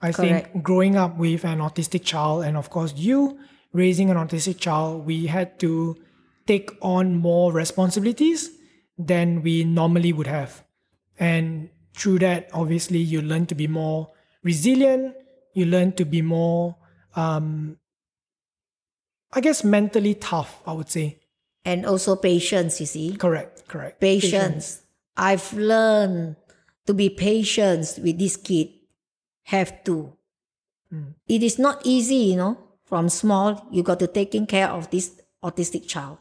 I 0.00 0.12
think 0.12 0.62
growing 0.62 0.96
up 0.96 1.16
with 1.16 1.44
an 1.44 1.58
autistic 1.58 2.04
child, 2.04 2.44
and 2.44 2.56
of 2.56 2.70
course, 2.70 2.92
you 2.96 3.38
raising 3.72 4.10
an 4.10 4.16
autistic 4.16 4.58
child, 4.58 5.06
we 5.06 5.26
had 5.26 5.58
to 5.60 5.96
take 6.46 6.70
on 6.82 7.14
more 7.16 7.52
responsibilities 7.52 8.50
than 8.98 9.42
we 9.42 9.64
normally 9.64 10.12
would 10.12 10.26
have. 10.26 10.64
And 11.18 11.70
through 11.94 12.18
that, 12.18 12.50
obviously, 12.52 12.98
you 12.98 13.22
learn 13.22 13.46
to 13.46 13.54
be 13.54 13.68
more 13.68 14.10
resilient, 14.42 15.14
you 15.54 15.66
learn 15.66 15.92
to 15.92 16.04
be 16.04 16.20
more, 16.20 16.76
um, 17.14 17.78
I 19.32 19.40
guess, 19.40 19.62
mentally 19.62 20.14
tough, 20.14 20.60
I 20.66 20.72
would 20.72 20.90
say. 20.90 21.21
And 21.64 21.86
also 21.86 22.16
patience, 22.16 22.80
you 22.80 22.86
see. 22.86 23.14
Correct, 23.16 23.68
correct. 23.68 24.00
Patience. 24.00 24.82
I've 25.16 25.52
learned 25.52 26.36
to 26.86 26.94
be 26.94 27.08
patient 27.08 27.98
with 28.02 28.18
this 28.18 28.36
kid. 28.36 28.68
Have 29.44 29.84
to. 29.84 30.12
It 31.26 31.42
is 31.42 31.58
not 31.58 31.80
easy, 31.84 32.34
you 32.34 32.36
know. 32.36 32.58
From 32.84 33.08
small, 33.08 33.66
you 33.70 33.82
got 33.82 33.98
to 34.00 34.06
taking 34.06 34.44
care 34.46 34.68
of 34.68 34.90
this 34.90 35.16
autistic 35.42 35.88
child. 35.88 36.18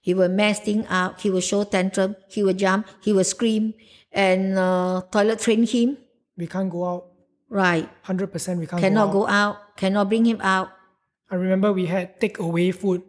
He 0.00 0.14
will 0.14 0.28
mess 0.28 0.60
things 0.60 0.86
up. 0.88 1.20
He 1.20 1.30
will 1.30 1.40
show 1.40 1.64
tantrum. 1.64 2.14
He 2.28 2.44
will 2.44 2.54
jump. 2.54 2.86
He 3.02 3.12
will 3.12 3.24
scream. 3.24 3.74
And 4.12 4.56
uh, 4.56 5.02
toilet 5.10 5.40
train 5.40 5.66
him. 5.66 5.98
We 6.36 6.46
can't 6.46 6.70
go 6.70 6.86
out. 6.86 7.06
Right. 7.48 7.88
100% 8.04 8.58
we 8.58 8.66
can't 8.68 8.80
Cannot 8.80 9.10
go 9.10 9.26
out. 9.26 9.26
go 9.26 9.26
out. 9.26 9.76
Cannot 9.76 10.08
bring 10.08 10.24
him 10.24 10.40
out. 10.42 10.70
I 11.28 11.34
remember 11.34 11.72
we 11.72 11.86
had 11.86 12.20
take 12.20 12.38
away 12.38 12.70
food 12.70 13.02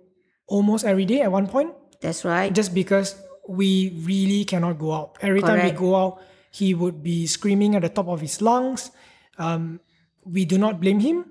almost 0.47 0.85
every 0.85 1.05
day 1.05 1.21
at 1.21 1.31
one 1.31 1.47
point 1.47 1.73
That's 2.01 2.25
right. 2.25 2.53
just 2.53 2.73
because 2.73 3.15
we 3.47 3.93
really 4.03 4.43
cannot 4.43 4.77
go 4.79 4.91
out. 4.91 5.17
Every 5.21 5.41
time 5.41 5.63
we 5.63 5.71
go 5.71 5.95
out, 5.95 6.21
he 6.51 6.73
would 6.73 7.03
be 7.03 7.27
screaming 7.27 7.75
at 7.75 7.81
the 7.81 7.89
top 7.89 8.07
of 8.07 8.19
his 8.21 8.41
lungs. 8.41 8.91
Um, 9.37 9.79
we 10.25 10.45
do 10.45 10.57
not 10.57 10.81
blame 10.81 10.99
him, 10.99 11.25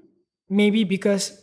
maybe 0.49 0.85
because 0.85 1.42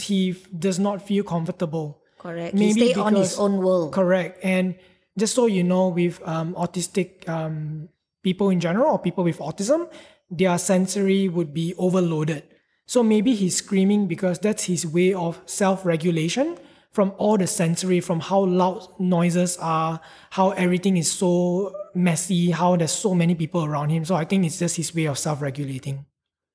he 0.00 0.36
does 0.56 0.78
not 0.78 1.02
feel 1.02 1.24
comfortable. 1.24 2.00
Correct. 2.18 2.54
Maybe 2.54 2.80
he 2.80 2.92
stay 2.92 3.00
on 3.00 3.14
his 3.14 3.38
own 3.38 3.58
world. 3.58 3.92
Correct. 3.92 4.38
And 4.42 4.76
just 5.18 5.34
so 5.34 5.46
you 5.46 5.62
know, 5.62 5.88
with 5.88 6.20
um, 6.26 6.54
autistic 6.54 7.28
um, 7.28 7.88
people 8.22 8.50
in 8.50 8.60
general 8.60 8.92
or 8.92 8.98
people 8.98 9.24
with 9.24 9.38
autism, 9.38 9.90
their 10.30 10.58
sensory 10.58 11.28
would 11.28 11.52
be 11.52 11.74
overloaded. 11.76 12.44
So 12.86 13.02
maybe 13.02 13.34
he's 13.34 13.56
screaming 13.56 14.08
because 14.08 14.38
that's 14.38 14.64
his 14.64 14.86
way 14.86 15.12
of 15.12 15.40
self 15.46 15.84
regulation 15.84 16.58
from 16.98 17.14
all 17.16 17.38
the 17.38 17.46
sensory, 17.46 18.00
from 18.00 18.18
how 18.18 18.40
loud 18.42 18.82
noises 18.98 19.56
are, 19.58 20.00
how 20.30 20.50
everything 20.58 20.96
is 20.96 21.08
so 21.08 21.72
messy, 21.94 22.50
how 22.50 22.74
there's 22.74 22.90
so 22.90 23.14
many 23.14 23.36
people 23.36 23.64
around 23.64 23.90
him. 23.90 24.04
So 24.04 24.16
I 24.16 24.24
think 24.24 24.44
it's 24.44 24.58
just 24.58 24.74
his 24.74 24.92
way 24.92 25.04
of 25.06 25.16
self 25.16 25.40
regulating. 25.40 26.06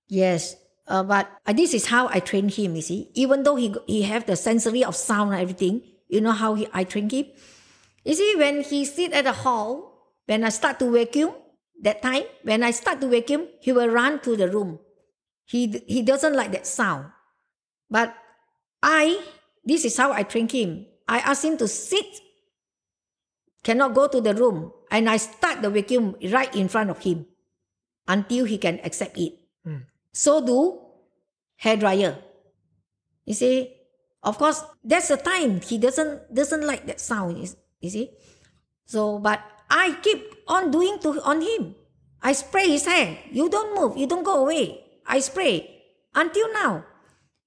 Yes, 0.10 0.58
uh, 0.86 1.02
but 1.04 1.32
uh, 1.46 1.54
this 1.54 1.74
is 1.74 1.86
how 1.86 2.10
I 2.10 2.20
train 2.20 2.50
him. 2.50 2.76
You 2.76 2.82
see, 2.82 3.10
even 3.14 3.44
though 3.44 3.56
he 3.56 3.74
he 3.88 4.02
have 4.02 4.26
the 4.26 4.36
sensory 4.36 4.84
of 4.84 4.98
sound 4.98 5.32
and 5.32 5.42
everything, 5.42 5.80
you 6.10 6.20
know 6.20 6.36
how 6.36 6.56
he, 6.56 6.68
I 6.74 6.84
train 6.84 7.10
him. 7.10 7.28
You 8.04 8.14
see, 8.14 8.36
when 8.36 8.64
he 8.64 8.84
sit 8.84 9.14
at 9.14 9.24
the 9.24 9.32
hall, 9.32 10.12
when 10.26 10.44
I 10.44 10.50
start 10.50 10.78
to 10.80 10.92
vacuum, 10.92 11.32
that 11.88 12.02
time 12.02 12.24
when 12.44 12.64
I 12.68 12.72
start 12.72 13.00
to 13.00 13.08
vacuum, 13.08 13.48
he 13.62 13.72
will 13.72 13.88
run 13.88 14.20
to 14.28 14.36
the 14.36 14.52
room. 14.52 14.80
He 15.46 15.72
he 15.88 16.02
doesn't 16.02 16.36
like 16.36 16.52
that 16.52 16.68
sound, 16.68 17.16
but 17.90 18.12
I, 18.84 19.24
this 19.66 19.86
is 19.86 19.98
how 19.98 20.12
I 20.12 20.24
train 20.24 20.48
him. 20.50 20.86
I 21.08 21.20
ask 21.20 21.44
him 21.44 21.58
to 21.58 21.68
sit, 21.68 22.06
cannot 23.64 23.94
go 23.94 24.08
to 24.08 24.22
the 24.22 24.34
room, 24.34 24.72
and 24.92 25.10
I 25.10 25.18
start 25.18 25.62
the 25.62 25.70
vacuum 25.70 26.16
right 26.32 26.54
in 26.56 26.68
front 26.68 26.90
of 26.90 27.04
him 27.04 27.26
until 28.08 28.46
he 28.46 28.58
can 28.58 28.80
accept 28.84 29.18
it. 29.18 29.40
Hmm. 29.64 29.88
So 30.12 30.46
do 30.46 30.80
hair 31.58 31.78
dryer. 31.78 32.20
You 33.26 33.34
see, 33.34 33.72
of 34.22 34.38
course, 34.38 34.64
that's 34.84 35.08
the 35.08 35.18
time 35.18 35.62
he 35.62 35.78
doesn't 35.78 36.34
doesn't 36.34 36.66
like 36.68 36.86
that 36.88 37.00
sound. 37.00 37.40
You 37.40 37.48
you 37.80 37.90
see, 37.90 38.12
so 38.86 39.20
but 39.20 39.40
I 39.70 39.96
keep 40.04 40.24
on 40.48 40.72
doing 40.72 41.00
to 41.04 41.20
on 41.24 41.42
him. 41.42 41.76
I 42.24 42.32
spray 42.32 42.68
his 42.72 42.86
hair. 42.86 43.20
You 43.32 43.50
don't 43.50 43.76
move. 43.76 43.98
You 43.98 44.08
don't 44.08 44.24
go 44.24 44.44
away. 44.44 44.80
I 45.06 45.20
spray 45.20 45.68
until 46.16 46.52
now. 46.54 46.86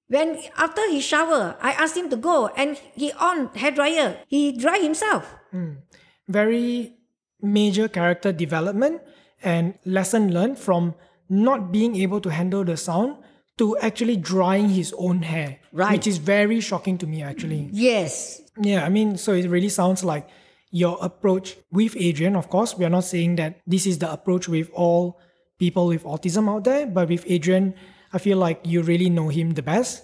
When 0.07 0.39
after 0.57 0.89
he 0.89 1.01
shower, 1.01 1.57
I 1.61 1.71
asked 1.71 1.97
him 1.97 2.09
to 2.09 2.15
go 2.15 2.47
and 2.47 2.79
he 2.95 3.11
on 3.13 3.53
hair 3.55 3.71
dryer. 3.71 4.19
He 4.27 4.51
dry 4.51 4.79
himself. 4.79 5.35
Hmm. 5.51 5.83
Very 6.27 6.93
major 7.41 7.87
character 7.87 8.31
development 8.31 9.01
and 9.43 9.75
lesson 9.85 10.33
learned 10.33 10.57
from 10.57 10.95
not 11.29 11.71
being 11.71 11.95
able 11.97 12.21
to 12.21 12.29
handle 12.29 12.63
the 12.63 12.77
sound 12.77 13.17
to 13.57 13.77
actually 13.79 14.15
drying 14.15 14.69
his 14.69 14.93
own 14.97 15.23
hair. 15.23 15.59
Right. 15.71 15.91
Which 15.91 16.07
is 16.07 16.17
very 16.17 16.61
shocking 16.61 16.97
to 16.99 17.07
me 17.07 17.21
actually. 17.21 17.69
Yes, 17.71 18.41
Yeah, 18.59 18.85
I 18.85 18.89
mean, 18.89 19.17
so 19.17 19.33
it 19.33 19.47
really 19.49 19.69
sounds 19.69 20.03
like 20.03 20.27
your 20.71 20.97
approach 21.01 21.57
with 21.71 21.95
Adrian, 21.95 22.35
of 22.35 22.49
course, 22.49 22.75
we 22.77 22.85
are 22.85 22.89
not 22.89 23.03
saying 23.03 23.35
that 23.37 23.59
this 23.67 23.85
is 23.85 23.99
the 23.99 24.11
approach 24.11 24.47
with 24.49 24.69
all 24.73 25.19
people 25.59 25.87
with 25.87 26.03
autism 26.03 26.49
out 26.49 26.63
there, 26.63 26.85
but 26.85 27.07
with 27.09 27.23
Adrian, 27.27 27.73
I 28.13 28.17
feel 28.17 28.37
like 28.37 28.61
you 28.63 28.81
really 28.81 29.09
know 29.09 29.29
him 29.29 29.51
the 29.51 29.61
best, 29.61 30.03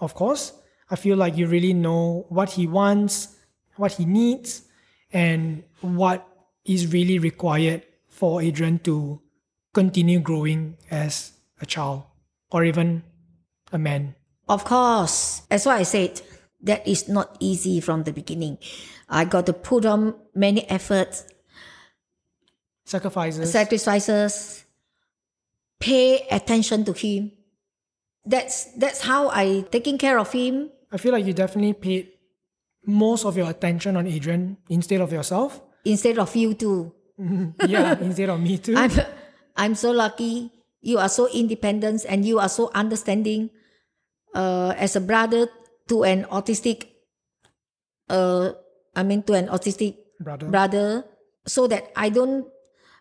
of 0.00 0.14
course. 0.14 0.52
I 0.90 0.96
feel 0.96 1.16
like 1.16 1.36
you 1.36 1.46
really 1.46 1.72
know 1.72 2.26
what 2.28 2.50
he 2.50 2.66
wants, 2.66 3.36
what 3.76 3.92
he 3.92 4.04
needs, 4.04 4.62
and 5.12 5.64
what 5.80 6.26
is 6.64 6.92
really 6.92 7.18
required 7.18 7.84
for 8.08 8.40
Adrian 8.42 8.78
to 8.80 9.20
continue 9.72 10.20
growing 10.20 10.76
as 10.90 11.32
a 11.60 11.66
child 11.66 12.04
or 12.50 12.64
even 12.64 13.02
a 13.72 13.78
man. 13.78 14.14
Of 14.48 14.64
course, 14.64 15.42
as 15.50 15.66
what 15.66 15.76
I 15.76 15.82
said, 15.82 16.20
that 16.62 16.86
is 16.86 17.08
not 17.08 17.36
easy 17.40 17.80
from 17.80 18.04
the 18.04 18.12
beginning. 18.12 18.58
I 19.08 19.24
got 19.24 19.46
to 19.46 19.52
put 19.52 19.84
on 19.84 20.14
many 20.34 20.68
efforts, 20.68 21.26
Sacrifices. 22.84 23.50
sacrifices, 23.50 24.63
pay 25.84 26.24
attention 26.32 26.80
to 26.88 26.96
him. 26.96 27.28
That's 28.24 28.72
that's 28.80 29.04
how 29.04 29.28
I 29.28 29.68
taking 29.68 30.00
care 30.00 30.16
of 30.16 30.32
him. 30.32 30.72
I 30.88 30.96
feel 30.96 31.12
like 31.12 31.28
you 31.28 31.36
definitely 31.36 31.76
paid 31.76 32.08
most 32.88 33.28
of 33.28 33.36
your 33.36 33.52
attention 33.52 34.00
on 34.00 34.08
Adrian 34.08 34.56
instead 34.72 35.04
of 35.04 35.12
yourself. 35.12 35.60
Instead 35.84 36.16
of 36.16 36.32
you 36.32 36.56
too. 36.56 36.88
yeah, 37.68 38.00
instead 38.00 38.32
of 38.32 38.40
me 38.40 38.56
too. 38.56 38.72
I'm 38.72 38.90
I'm 39.60 39.74
so 39.76 39.92
lucky. 39.92 40.48
You 40.80 40.96
are 41.04 41.12
so 41.12 41.28
independent 41.28 42.08
and 42.08 42.24
you 42.24 42.40
are 42.40 42.48
so 42.48 42.72
understanding. 42.72 43.52
Uh, 44.34 44.74
as 44.74 44.96
a 44.96 45.00
brother 45.04 45.46
to 45.86 46.02
an 46.02 46.24
autistic, 46.26 46.90
uh, 48.10 48.50
I 48.96 49.04
mean 49.04 49.22
to 49.30 49.34
an 49.38 49.46
autistic 49.46 49.94
Brother. 50.18 50.48
brother, 50.50 50.88
so 51.46 51.68
that 51.68 51.92
I 51.94 52.08
don't. 52.08 52.48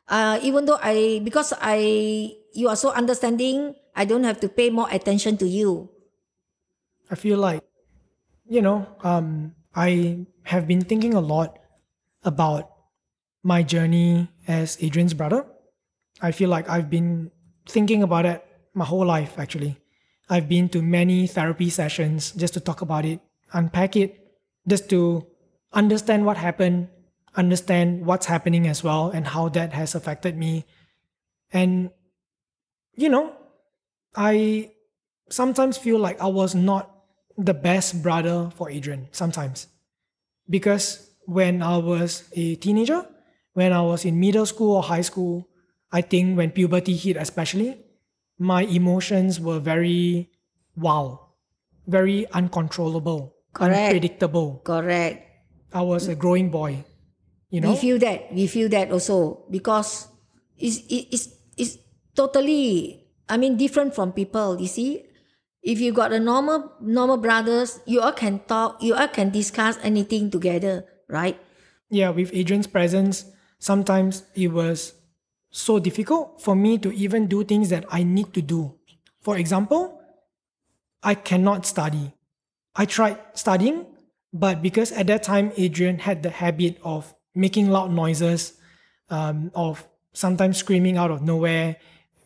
Uh, 0.06 0.38
even 0.44 0.66
though 0.70 0.78
I 0.78 1.26
because 1.26 1.56
I 1.58 2.38
you 2.54 2.70
are 2.70 2.76
so 2.76 2.92
understanding, 2.92 3.76
I 3.96 4.06
don't 4.06 4.24
have 4.24 4.40
to 4.42 4.50
pay 4.50 4.70
more 4.70 4.88
attention 4.90 5.38
to 5.38 5.48
you. 5.48 5.90
I 7.12 7.16
feel 7.16 7.38
like, 7.38 7.64
you 8.48 8.62
know, 8.62 8.88
um, 9.04 9.54
I 9.76 10.26
have 10.44 10.68
been 10.68 10.82
thinking 10.82 11.14
a 11.14 11.22
lot 11.22 11.60
about 12.24 12.72
my 13.44 13.64
journey 13.64 14.30
as 14.48 14.78
Adrian's 14.82 15.14
brother. 15.14 15.46
I 16.22 16.32
feel 16.32 16.50
like 16.50 16.70
I've 16.70 16.90
been 16.90 17.32
thinking 17.68 18.04
about 18.04 18.26
it 18.26 18.46
my 18.74 18.86
whole 18.86 19.06
life, 19.06 19.38
actually. 19.38 19.78
I've 20.30 20.48
been 20.48 20.70
to 20.70 20.82
many 20.82 21.28
therapy 21.28 21.70
sessions 21.70 22.32
just 22.32 22.54
to 22.54 22.60
talk 22.60 22.82
about 22.82 23.06
it, 23.06 23.20
unpack 23.52 23.96
it, 23.96 24.40
just 24.68 24.90
to 24.92 25.28
understand 25.74 26.26
what 26.26 26.38
happened, 26.38 26.88
understand 27.36 28.06
what's 28.06 28.26
happening 28.26 28.68
as 28.68 28.84
well, 28.84 29.10
and 29.10 29.28
how 29.28 29.50
that 29.50 29.74
has 29.74 29.96
affected 29.96 30.38
me. 30.38 30.66
And, 31.52 31.92
you 32.96 33.10
know, 33.10 33.34
I 34.16 34.72
sometimes 35.30 35.78
feel 35.78 35.98
like 36.00 36.20
I 36.22 36.28
was 36.28 36.56
not 36.56 36.90
the 37.38 37.54
best 37.54 38.02
brother 38.04 38.52
for 38.56 38.70
Adrian, 38.70 39.08
sometimes. 39.12 39.68
Because 40.50 41.10
when 41.26 41.62
I 41.62 41.78
was 41.78 42.30
a 42.34 42.56
teenager, 42.56 43.06
when 43.54 43.74
I 43.74 43.82
was 43.82 44.06
in 44.06 44.20
middle 44.20 44.46
school 44.46 44.78
or 44.78 44.84
high 44.84 45.02
school, 45.02 45.48
I 45.92 46.02
think 46.02 46.38
when 46.38 46.52
puberty 46.52 46.96
hit, 46.96 47.18
especially, 47.18 47.78
my 48.38 48.64
emotions 48.64 49.40
were 49.40 49.60
very 49.60 50.30
wild, 50.76 51.20
very 51.88 52.28
uncontrollable, 52.32 53.36
Correct. 53.54 53.94
unpredictable. 53.94 54.62
Correct. 54.64 55.30
I 55.74 55.82
was 55.82 56.08
a 56.08 56.16
growing 56.16 56.50
boy, 56.50 56.84
you 57.50 57.62
know? 57.62 57.72
We 57.72 57.78
feel 57.78 58.00
that. 58.00 58.34
We 58.34 58.48
feel 58.48 58.70
that 58.70 58.92
also 58.92 59.46
because 59.50 60.08
it's 60.58 60.82
it's 60.90 61.33
totally. 62.16 63.06
I 63.30 63.38
mean, 63.38 63.58
different 63.58 63.96
from 63.96 64.12
people. 64.14 64.60
You 64.60 64.68
see, 64.68 65.06
if 65.62 65.80
you 65.80 65.94
got 65.94 66.12
a 66.12 66.20
normal 66.20 66.74
normal 66.82 67.18
brothers, 67.18 67.80
you 67.86 68.02
all 68.02 68.14
can 68.14 68.40
talk. 68.48 68.82
You 68.82 68.96
all 68.96 69.08
can 69.08 69.30
discuss 69.30 69.78
anything 69.82 70.30
together, 70.30 70.86
right? 71.08 71.40
yeah, 71.94 72.10
with 72.10 72.34
Adrian's 72.34 72.68
presence, 72.68 73.26
sometimes 73.60 74.24
it 74.34 74.48
was 74.48 74.94
so 75.52 75.78
difficult 75.78 76.42
for 76.42 76.56
me 76.56 76.78
to 76.80 76.92
even 76.92 77.28
do 77.28 77.44
things 77.44 77.70
that 77.70 77.86
I 77.90 78.02
need 78.02 78.34
to 78.34 78.42
do. 78.42 78.74
For 79.22 79.38
example, 79.38 80.02
I 81.04 81.14
cannot 81.14 81.66
study. 81.66 82.14
I 82.76 82.86
tried 82.86 83.20
studying, 83.36 83.86
but 84.34 84.64
because 84.64 84.92
at 84.92 85.06
that 85.08 85.22
time 85.22 85.52
Adrian 85.56 86.00
had 86.00 86.24
the 86.24 86.32
habit 86.32 86.80
of 86.84 87.14
making 87.36 87.70
loud 87.70 87.92
noises, 87.92 88.54
um, 89.10 89.52
of 89.54 89.88
sometimes 90.14 90.58
screaming 90.58 90.98
out 90.98 91.12
of 91.12 91.22
nowhere 91.22 91.78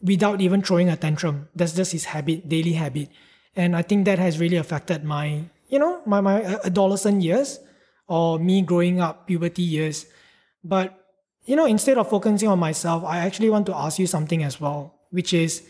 without 0.01 0.41
even 0.41 0.61
throwing 0.61 0.89
a 0.89 0.95
tantrum. 0.95 1.49
That's 1.55 1.73
just 1.73 1.91
his 1.91 2.05
habit, 2.05 2.47
daily 2.47 2.73
habit. 2.73 3.09
And 3.55 3.75
I 3.75 3.81
think 3.81 4.05
that 4.05 4.19
has 4.19 4.39
really 4.39 4.57
affected 4.57 5.03
my, 5.03 5.43
you 5.67 5.79
know, 5.79 6.01
my, 6.05 6.21
my 6.21 6.43
uh, 6.43 6.59
adolescent 6.65 7.23
years 7.23 7.59
or 8.07 8.39
me 8.39 8.61
growing 8.61 8.99
up 9.01 9.27
puberty 9.27 9.63
years. 9.63 10.05
But, 10.63 10.97
you 11.45 11.55
know, 11.55 11.65
instead 11.65 11.97
of 11.97 12.09
focusing 12.09 12.49
on 12.49 12.59
myself, 12.59 13.03
I 13.03 13.19
actually 13.19 13.49
want 13.49 13.65
to 13.67 13.75
ask 13.75 13.99
you 13.99 14.07
something 14.07 14.43
as 14.43 14.61
well, 14.61 14.99
which 15.09 15.33
is 15.33 15.63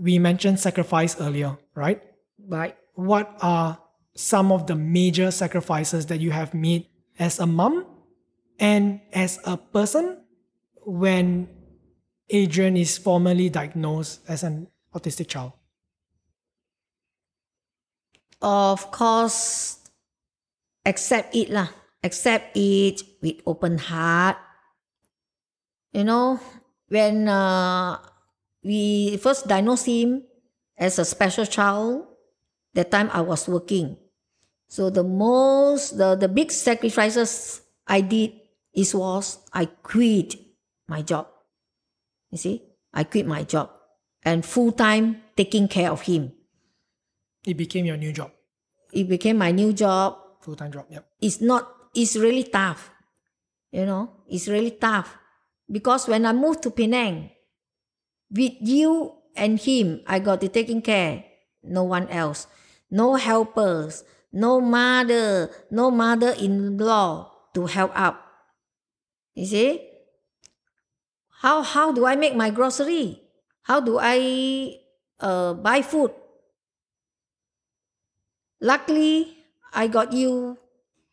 we 0.00 0.18
mentioned 0.18 0.60
sacrifice 0.60 1.20
earlier, 1.20 1.56
right? 1.74 2.02
Right. 2.46 2.76
What 2.94 3.34
are 3.40 3.78
some 4.14 4.52
of 4.52 4.66
the 4.66 4.76
major 4.76 5.30
sacrifices 5.30 6.06
that 6.06 6.20
you 6.20 6.30
have 6.30 6.54
made 6.54 6.86
as 7.18 7.38
a 7.38 7.46
mom 7.46 7.86
and 8.58 9.00
as 9.12 9.38
a 9.44 9.56
person 9.56 10.18
when 10.84 11.48
Adrian 12.30 12.76
is 12.76 12.96
formally 12.98 13.48
diagnosed 13.48 14.20
as 14.28 14.42
an 14.42 14.68
autistic 14.94 15.28
child? 15.28 15.52
Of 18.40 18.90
course, 18.90 19.78
accept 20.84 21.34
it 21.34 21.50
lah. 21.50 21.68
Accept 22.04 22.56
it 22.56 23.00
with 23.22 23.40
open 23.46 23.78
heart. 23.78 24.36
You 25.92 26.04
know, 26.04 26.40
when 26.88 27.28
uh, 27.28 27.98
we 28.62 29.16
first 29.16 29.48
diagnosed 29.48 29.86
him 29.86 30.24
as 30.76 30.98
a 30.98 31.04
special 31.04 31.46
child, 31.46 32.04
that 32.74 32.90
time 32.90 33.08
I 33.12 33.20
was 33.20 33.48
working. 33.48 33.96
So 34.68 34.90
the 34.90 35.04
most, 35.04 35.96
the, 35.96 36.16
the 36.16 36.28
big 36.28 36.50
sacrifices 36.50 37.62
I 37.86 38.00
did 38.00 38.32
is 38.74 38.94
was 38.94 39.38
I 39.52 39.66
quit 39.66 40.34
my 40.88 41.00
job. 41.00 41.28
You 42.34 42.38
see, 42.38 42.66
I 42.90 43.04
quit 43.06 43.30
my 43.30 43.44
job 43.46 43.70
and 44.26 44.44
full 44.44 44.72
time 44.72 45.22
taking 45.36 45.68
care 45.70 45.92
of 45.94 46.02
him. 46.02 46.32
It 47.46 47.54
became 47.56 47.86
your 47.86 47.96
new 47.96 48.10
job, 48.10 48.32
It 48.90 49.06
became 49.08 49.38
my 49.38 49.52
new 49.52 49.72
job. 49.72 50.18
full 50.42 50.56
time 50.56 50.72
job. 50.72 50.86
Yep. 50.90 51.06
It's 51.22 51.40
not, 51.40 51.70
it's 51.94 52.16
really 52.16 52.42
tough. 52.42 52.90
You 53.70 53.86
know, 53.86 54.10
it's 54.26 54.48
really 54.48 54.72
tough. 54.72 55.16
Because 55.70 56.08
when 56.08 56.26
I 56.26 56.32
moved 56.32 56.64
to 56.64 56.72
Penang, 56.72 57.30
with 58.34 58.58
you 58.60 59.14
and 59.36 59.60
him, 59.60 60.00
I 60.04 60.18
got 60.18 60.40
to 60.40 60.48
taking 60.48 60.82
care. 60.82 61.22
No 61.62 61.84
one 61.84 62.08
else. 62.08 62.48
No 62.90 63.14
helpers. 63.14 64.02
No 64.32 64.60
mother. 64.60 65.50
No 65.70 65.92
mother-in-law 65.92 67.30
to 67.54 67.66
help 67.66 67.92
out. 67.94 68.18
You 69.34 69.46
see? 69.46 69.93
How, 71.44 71.60
how 71.60 71.92
do 71.92 72.06
I 72.06 72.16
make 72.16 72.34
my 72.34 72.48
grocery? 72.48 73.20
How 73.68 73.78
do 73.78 73.98
I 74.00 74.80
uh, 75.20 75.52
buy 75.52 75.82
food? 75.82 76.10
Luckily, 78.62 79.36
I 79.74 79.88
got 79.88 80.14
you. 80.14 80.56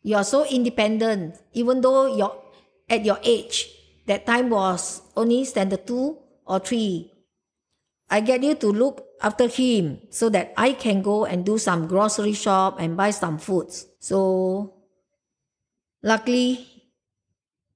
You 0.00 0.16
are 0.16 0.24
so 0.24 0.46
independent, 0.46 1.36
even 1.52 1.82
though 1.82 2.16
you're 2.16 2.34
at 2.88 3.04
your 3.04 3.18
age. 3.22 3.68
That 4.06 4.24
time 4.24 4.48
was 4.48 5.02
only 5.14 5.44
standard 5.44 5.86
two 5.86 6.16
or 6.46 6.60
three. 6.60 7.12
I 8.08 8.20
get 8.20 8.42
you 8.42 8.54
to 8.54 8.68
look 8.72 9.04
after 9.20 9.48
him 9.48 10.00
so 10.08 10.30
that 10.30 10.54
I 10.56 10.72
can 10.72 11.02
go 11.02 11.26
and 11.26 11.44
do 11.44 11.58
some 11.58 11.86
grocery 11.86 12.32
shop 12.32 12.80
and 12.80 12.96
buy 12.96 13.10
some 13.10 13.36
foods. 13.36 13.84
So 14.00 14.72
luckily 16.02 16.66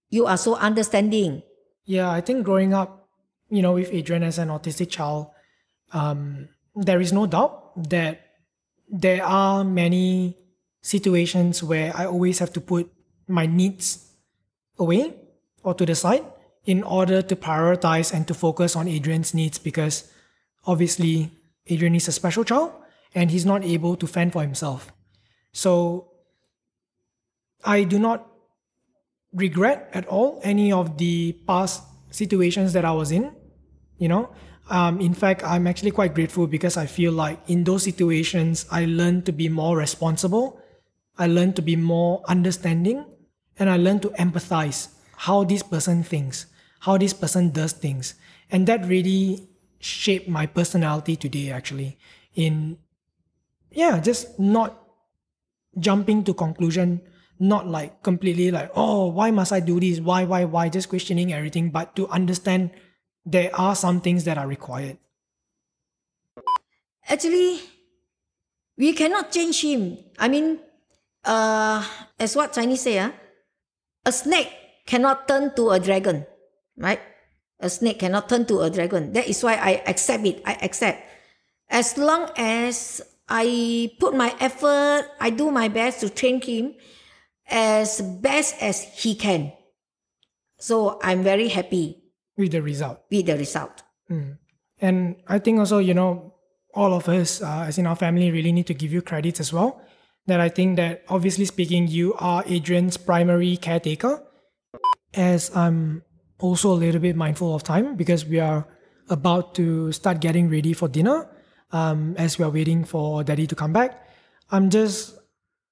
you 0.09 0.25
are 0.25 0.39
so 0.39 0.57
understanding. 0.57 1.43
Yeah, 1.87 2.11
I 2.11 2.21
think 2.21 2.45
growing 2.45 2.75
up, 2.75 3.09
you 3.49 3.63
know, 3.63 3.73
with 3.73 3.93
Adrian 3.93 4.25
as 4.25 4.39
an 4.39 4.49
autistic 4.49 4.91
child, 4.91 5.29
um, 5.93 6.49
there 6.75 7.01
is 7.01 7.13
no 7.13 7.27
doubt 7.27 7.89
that 7.91 8.21
there 8.89 9.25
are 9.25 9.65
many 9.65 10.37
situations 10.83 11.63
where 11.63 11.97
I 11.97 12.07
always 12.07 12.41
have 12.41 12.53
to 12.55 12.61
put 12.61 12.93
my 13.29 13.47
needs 13.47 14.13
away 14.79 15.15
or 15.63 15.75
to 15.75 15.87
the 15.87 15.95
side 15.95 16.25
in 16.65 16.83
order 16.83 17.23
to 17.23 17.37
prioritize 17.37 18.13
and 18.13 18.27
to 18.27 18.35
focus 18.35 18.75
on 18.77 18.89
Adrian's 18.89 19.33
needs 19.33 19.59
because 19.59 20.11
obviously 20.67 21.31
Adrian 21.69 21.95
is 21.95 22.09
a 22.09 22.13
special 22.13 22.45
child 22.45 22.73
and 23.15 23.31
he's 23.31 23.47
not 23.47 23.65
able 23.65 23.97
to 23.97 24.07
fend 24.07 24.33
for 24.33 24.43
himself. 24.43 24.93
So 25.53 26.11
I 27.65 27.85
do 27.85 27.99
not 27.99 28.27
regret 29.37 29.91
at 29.93 30.07
all 30.09 30.41
any 30.43 30.73
of 30.73 30.97
the 30.97 31.33
past 31.47 31.85
situations 32.11 32.73
that 32.73 32.85
I 32.85 32.93
was 32.93 33.13
in. 33.13 33.33
You 33.99 34.09
know, 34.09 34.31
um, 34.69 35.01
in 35.01 35.15
fact, 35.15 35.45
I'm 35.45 35.67
actually 35.67 35.93
quite 35.93 36.15
grateful 36.15 36.47
because 36.47 36.77
I 36.77 36.87
feel 36.87 37.13
like 37.13 37.39
in 37.47 37.65
those 37.65 37.85
situations, 37.85 38.67
I 38.71 38.87
learned 38.87 39.27
to 39.27 39.33
be 39.33 39.49
more 39.49 39.77
responsible. 39.77 40.61
I 41.19 41.29
learned 41.29 41.57
to 41.57 41.63
be 41.63 41.77
more 41.77 42.23
understanding 42.27 43.05
and 43.59 43.71
I 43.71 43.77
learned 43.77 44.03
to 44.03 44.09
empathize 44.11 44.89
how 45.17 45.45
this 45.45 45.63
person 45.63 46.03
thinks, 46.03 46.47
how 46.81 46.99
this 46.99 47.13
person 47.13 47.51
does 47.51 47.73
things. 47.73 48.15
And 48.51 48.67
that 48.67 48.85
really 48.87 49.49
shaped 49.79 50.29
my 50.29 50.47
personality 50.47 51.17
today, 51.17 51.51
actually, 51.51 51.99
in, 52.35 52.79
yeah, 53.71 53.99
just 54.01 54.39
not 54.39 54.83
jumping 55.79 56.25
to 56.25 56.35
conclusion 56.35 57.01
not 57.39 57.67
like 57.67 58.03
completely 58.03 58.51
like 58.51 58.71
oh 58.75 59.07
why 59.07 59.31
must 59.31 59.53
i 59.53 59.61
do 59.61 59.79
this 59.79 60.01
why 60.01 60.25
why 60.25 60.45
why 60.45 60.69
just 60.69 60.89
questioning 60.89 61.33
everything 61.33 61.71
but 61.71 61.95
to 61.95 62.09
understand 62.09 62.71
there 63.25 63.51
are 63.55 63.75
some 63.75 64.01
things 64.01 64.25
that 64.25 64.39
are 64.39 64.47
required 64.47 64.97
Actually, 67.07 67.63
we 68.77 68.93
cannot 68.93 69.31
change 69.31 69.63
him. 69.63 69.99
I 70.19 70.27
mean, 70.27 70.59
uh, 71.25 71.79
as 72.19 72.35
what 72.35 72.53
Chinese 72.53 72.83
say, 72.83 72.99
ah, 72.99 73.15
a 74.05 74.11
snake 74.11 74.51
cannot 74.87 75.31
turn 75.31 75.55
to 75.55 75.71
a 75.71 75.79
dragon, 75.79 76.27
right? 76.77 76.99
A 77.63 77.71
snake 77.71 78.03
cannot 78.03 78.29
turn 78.29 78.45
to 78.51 78.67
a 78.67 78.71
dragon. 78.71 79.15
That 79.15 79.31
is 79.31 79.39
why 79.43 79.55
I 79.55 79.83
accept 79.87 80.27
it. 80.27 80.43
I 80.45 80.59
accept. 80.61 80.99
As 81.71 81.97
long 81.97 82.31
as 82.37 83.03
I 83.31 83.91
put 83.99 84.15
my 84.15 84.35
effort, 84.43 85.07
I 85.23 85.31
do 85.31 85.51
my 85.51 85.69
best 85.71 86.03
to 86.03 86.11
train 86.11 86.43
him 86.43 86.75
as 87.49 88.01
best 88.03 88.57
as 88.61 88.83
he 88.83 89.15
can. 89.15 89.53
So 90.59 90.99
I'm 91.03 91.23
very 91.23 91.49
happy 91.49 92.03
with 92.37 92.53
the 92.53 92.63
result 92.63 93.01
with 93.11 93.27
the 93.27 93.37
result. 93.37 93.83
and 94.81 95.17
i 95.27 95.39
think 95.39 95.59
also 95.59 95.79
you 95.79 95.95
know 95.95 96.35
all 96.75 96.93
of 96.93 97.09
us 97.09 97.41
uh, 97.43 97.65
as 97.67 97.79
in 97.79 97.87
our 97.87 97.97
family 97.97 98.31
really 98.31 98.53
need 98.53 98.67
to 98.67 98.75
give 98.75 98.93
you 98.93 99.01
credits 99.03 99.41
as 99.41 99.53
well 99.53 99.81
that 100.27 100.39
i 100.39 100.49
think 100.49 100.77
that 100.77 101.03
obviously 101.09 101.45
speaking 101.47 101.89
you 101.89 102.13
are 102.19 102.45
adrian's 102.47 102.97
primary 102.97 103.57
caretaker 103.57 104.23
as 105.15 105.51
i'm 105.57 106.03
also 106.39 106.73
a 106.73 106.79
little 106.85 107.01
bit 107.01 107.17
mindful 107.17 107.55
of 107.55 107.63
time 107.65 107.97
because 107.97 108.27
we 108.27 108.39
are 108.39 108.69
about 109.09 109.55
to 109.55 109.91
start 109.93 110.21
getting 110.21 110.51
ready 110.51 110.73
for 110.73 110.89
dinner 110.89 111.27
um, 111.73 112.15
as 112.19 112.39
we 112.39 112.45
are 112.45 112.51
waiting 112.51 112.85
for 112.85 113.25
daddy 113.25 113.47
to 113.47 113.55
come 113.57 113.73
back 113.73 114.07
i'm 114.51 114.69
just 114.69 115.17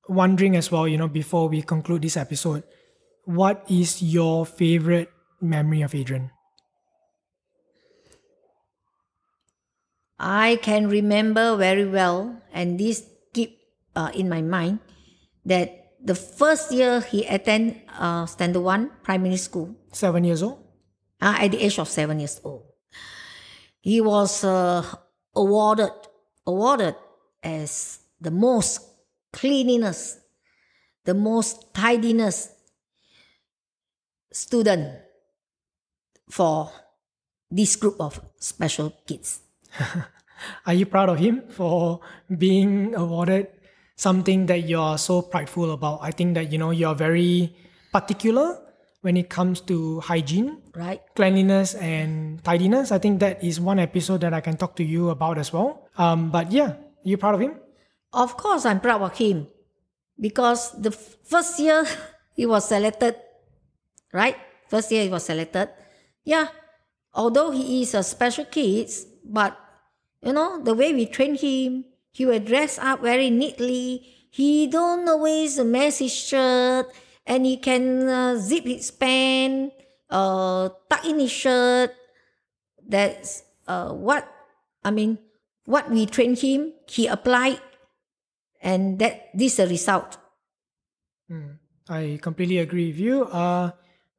wondering 0.09 0.57
as 0.57 0.71
well 0.71 0.87
you 0.87 0.99
know 0.99 1.09
before 1.09 1.49
we 1.49 1.63
conclude 1.63 2.03
this 2.03 2.17
episode 2.17 2.63
what 3.25 3.65
is 3.69 4.03
your 4.03 4.45
favorite 4.45 5.11
memory 5.41 5.83
of 5.83 5.95
adrian? 5.95 6.31
I 10.19 10.57
can 10.63 10.89
remember 10.89 11.57
very 11.57 11.85
well, 11.85 12.41
and 12.53 12.79
this 12.79 13.05
keep 13.33 13.59
uh, 13.97 14.11
in 14.15 14.29
my 14.29 14.43
mind 14.43 14.79
that 15.45 15.99
the 16.01 16.15
first 16.15 16.73
year 16.73 17.01
he 17.01 17.27
attend 17.27 17.83
uh, 17.99 18.27
standard 18.27 18.61
one 18.61 18.91
primary 19.03 19.37
school. 19.37 19.75
Seven 19.93 20.25
years 20.25 20.43
old? 20.43 20.63
Uh, 21.21 21.37
at 21.41 21.51
the 21.51 21.61
age 21.61 21.79
of 21.79 21.89
seven 21.89 22.21
years 22.21 22.41
old. 22.45 22.63
He 23.81 24.01
was 24.01 24.45
uh, 24.45 24.85
awarded 25.35 25.93
awarded 26.47 26.95
as 27.43 28.01
the 28.21 28.31
most 28.31 28.81
cleanliness, 29.35 30.19
the 31.05 31.15
most 31.15 31.75
tidiness 31.75 32.55
student 34.33 34.95
for 36.31 36.71
this 37.51 37.77
group 37.77 37.97
of 38.01 38.21
special 38.39 38.95
kids. 39.07 39.41
Are 40.67 40.75
you 40.75 40.87
proud 40.87 41.09
of 41.09 41.19
him 41.19 41.43
for 41.51 42.01
being 42.31 42.95
awarded 42.95 43.49
something 43.97 44.47
that 44.47 44.69
you're 44.69 44.99
so 44.99 45.23
prideful 45.23 45.73
about? 45.73 45.99
I 46.03 46.11
think 46.11 46.35
that 46.35 46.51
you 46.53 46.59
know 46.59 46.71
you're 46.71 46.95
very 46.95 47.55
particular 47.93 48.61
when 49.03 49.17
it 49.17 49.29
comes 49.29 49.61
to 49.61 50.01
hygiene, 50.01 50.63
Right? 50.75 51.01
cleanliness, 51.15 51.75
and 51.75 52.43
tidiness. 52.43 52.91
I 52.91 52.99
think 52.99 53.21
that 53.21 53.45
is 53.45 53.61
one 53.61 53.79
episode 53.79 54.23
that 54.23 54.33
I 54.33 54.41
can 54.41 54.57
talk 54.57 54.77
to 54.77 54.85
you 54.85 55.11
about 55.11 55.39
as 55.39 55.53
well. 55.53 55.89
Um, 55.99 56.31
but 56.31 56.51
yeah, 56.51 56.75
you 57.05 57.19
proud 57.19 57.35
of 57.35 57.41
him? 57.41 57.61
Of 58.15 58.39
course, 58.39 58.63
I'm 58.65 58.79
proud 58.79 59.03
of 59.03 59.19
him 59.19 59.51
because 60.15 60.71
the 60.79 60.93
first 60.95 61.59
year 61.59 61.83
he 62.39 62.47
was 62.47 62.71
selected, 62.71 63.19
right? 64.15 64.39
First 64.71 64.93
year 64.93 65.03
he 65.03 65.11
was 65.11 65.27
selected. 65.27 65.69
Yeah, 66.23 66.55
although 67.13 67.51
he 67.51 67.83
is 67.83 67.93
a 67.93 68.07
special 68.07 68.47
kid, 68.47 68.89
but 69.27 69.59
you 70.23 70.33
know 70.33 70.63
the 70.63 70.75
way 70.75 70.95
we 70.95 71.07
train 71.11 71.35
him, 71.35 71.91
he 72.15 72.25
will 72.25 72.39
dress 72.39 72.79
up 72.79 73.03
very 73.03 73.31
neatly. 73.31 74.07
He 74.31 74.71
don't 74.71 75.09
always 75.09 75.59
mess 75.59 75.99
his 75.99 76.15
shirt, 76.15 76.87
and 77.27 77.45
he 77.45 77.59
can 77.59 78.07
uh, 78.07 78.37
zip 78.39 78.65
his 78.65 78.95
pants, 78.95 79.75
uh, 80.09 80.71
tuck 80.89 81.05
in 81.05 81.19
his 81.19 81.35
shirt. 81.35 81.91
That's 82.79 83.43
uh, 83.67 83.91
what 83.91 84.31
I 84.85 84.93
mean. 84.93 85.19
What 85.67 85.91
we 85.91 86.07
train 86.07 86.37
him, 86.37 86.75
he 86.87 87.07
applied 87.07 87.59
and 88.65 88.99
that 88.99 89.29
this 89.35 89.53
is 89.53 89.57
the 89.59 89.67
result. 89.69 90.17
I 91.89 92.19
completely 92.23 92.59
agree 92.59 92.89
with 92.89 92.99
you. 92.99 93.25
Uh, 93.27 93.71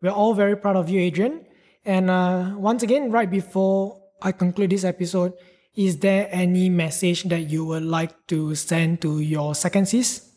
we're 0.02 0.14
all 0.14 0.34
very 0.34 0.56
proud 0.56 0.78
of 0.78 0.88
you, 0.88 1.02
Adrian. 1.02 1.46
And 1.84 2.10
uh, 2.10 2.54
once 2.56 2.84
again, 2.84 3.12
right 3.12 3.30
before 3.30 4.02
I 4.22 4.32
conclude 4.32 4.70
this 4.70 4.86
episode, 4.86 5.34
is 5.76 5.98
there 5.98 6.30
any 6.32 6.70
message 6.70 7.24
that 7.24 7.50
you 7.50 7.66
would 7.66 7.84
like 7.84 8.14
to 8.28 8.56
send 8.56 9.02
to 9.02 9.20
your 9.20 9.56
second 9.56 9.88
sis, 9.90 10.30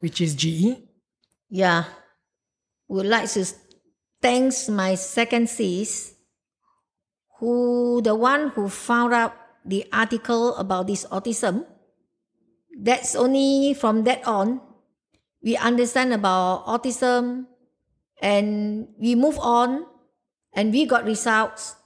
which 0.00 0.20
is? 0.20 0.34
GE? 0.34 0.76
Yeah, 1.48 1.84
would 2.88 3.06
like 3.06 3.30
to 3.30 3.46
thanks 4.20 4.68
my 4.68 4.94
second 4.96 5.48
sis, 5.48 6.14
who 7.38 8.02
the 8.02 8.14
one 8.14 8.50
who 8.50 8.68
found 8.68 9.14
out 9.14 9.34
the 9.64 9.86
article 9.92 10.54
about 10.56 10.86
this 10.86 11.06
autism. 11.06 11.64
That's 12.80 13.12
only 13.14 13.74
from 13.76 14.04
that 14.04 14.24
on 14.26 14.64
we 15.42 15.56
understand 15.56 16.12
about 16.12 16.64
autism 16.66 17.46
and 18.20 18.88
we 19.00 19.14
move 19.14 19.38
on 19.40 19.86
and 20.52 20.72
we 20.72 20.84
got 20.84 21.04
results. 21.04 21.76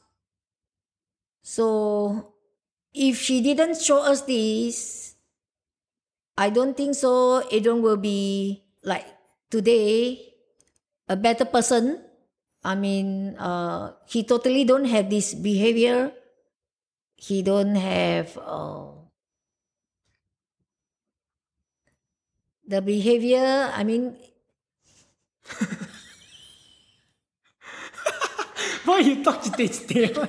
So 1.43 2.35
if 2.93 3.19
she 3.19 3.41
didn't 3.41 3.81
show 3.81 4.03
us 4.03 4.23
this, 4.23 5.15
I 6.37 6.51
don't 6.51 6.77
think 6.77 6.95
so. 6.95 7.47
Adrian 7.51 7.83
will 7.83 7.99
be 7.99 8.63
like 8.83 9.07
today 9.51 10.35
a 11.09 11.17
better 11.17 11.45
person. 11.45 12.03
I 12.65 12.75
mean, 12.75 13.37
uh, 13.39 13.93
he 14.07 14.25
totally 14.25 14.65
don't 14.65 14.87
have 14.87 15.11
this 15.11 15.35
behavior. 15.35 16.13
He 17.15 17.43
don't 17.43 17.77
have 17.77 18.37
uh, 18.39 19.04
the 22.67 22.81
behavior. 22.83 23.71
I 23.75 23.85
mean, 23.85 24.17
Why 28.85 28.99
you 29.01 29.25
talk 29.25 29.43
to 29.43 29.51
this 29.51 29.79
still? 29.81 30.27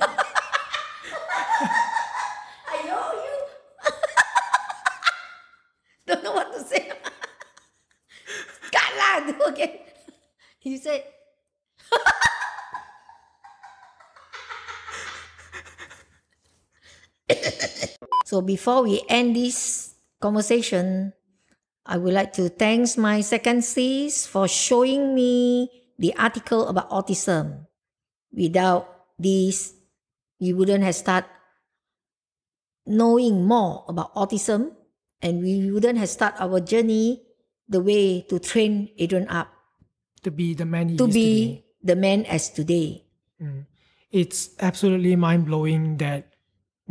I 2.68 2.82
know 2.86 3.12
you. 3.12 3.36
don't 6.06 6.24
know 6.24 6.32
what 6.32 6.52
to 6.56 6.64
I 9.00 9.32
do 9.32 9.42
again. 9.44 9.78
You 10.62 10.78
said. 10.78 11.04
so 18.24 18.40
before 18.40 18.82
we 18.82 19.02
end 19.08 19.36
this 19.36 19.94
conversation, 20.20 21.12
I 21.86 21.96
would 21.98 22.12
like 22.14 22.32
to 22.34 22.48
thank 22.48 22.98
my 22.98 23.20
second 23.20 23.62
sis 23.64 24.26
for 24.26 24.48
showing 24.48 25.14
me 25.14 25.70
the 25.98 26.14
article 26.18 26.66
about 26.68 26.90
autism. 26.90 27.66
Without 28.32 28.88
this, 29.18 29.72
we 30.40 30.52
wouldn't 30.52 30.82
have 30.84 30.94
started 30.94 31.30
knowing 32.86 33.44
more 33.46 33.84
about 33.88 34.14
autism 34.14 34.72
and 35.22 35.40
we 35.42 35.70
wouldn't 35.70 35.98
have 35.98 36.08
started 36.08 36.42
our 36.42 36.60
journey 36.60 37.22
the 37.68 37.80
way 37.80 38.22
to 38.22 38.38
train 38.38 38.90
Adrian 38.98 39.26
up 39.28 39.48
To 40.22 40.30
be 40.30 40.54
the 40.54 40.66
man 40.66 40.88
he 40.90 40.96
to 40.98 41.06
is 41.06 41.14
be 41.14 41.28
today. 41.30 41.64
the 41.82 41.96
man 41.96 42.24
as 42.26 42.50
today. 42.50 43.02
It's 44.10 44.50
absolutely 44.60 45.14
mind 45.16 45.46
blowing 45.46 45.96
that 45.98 46.34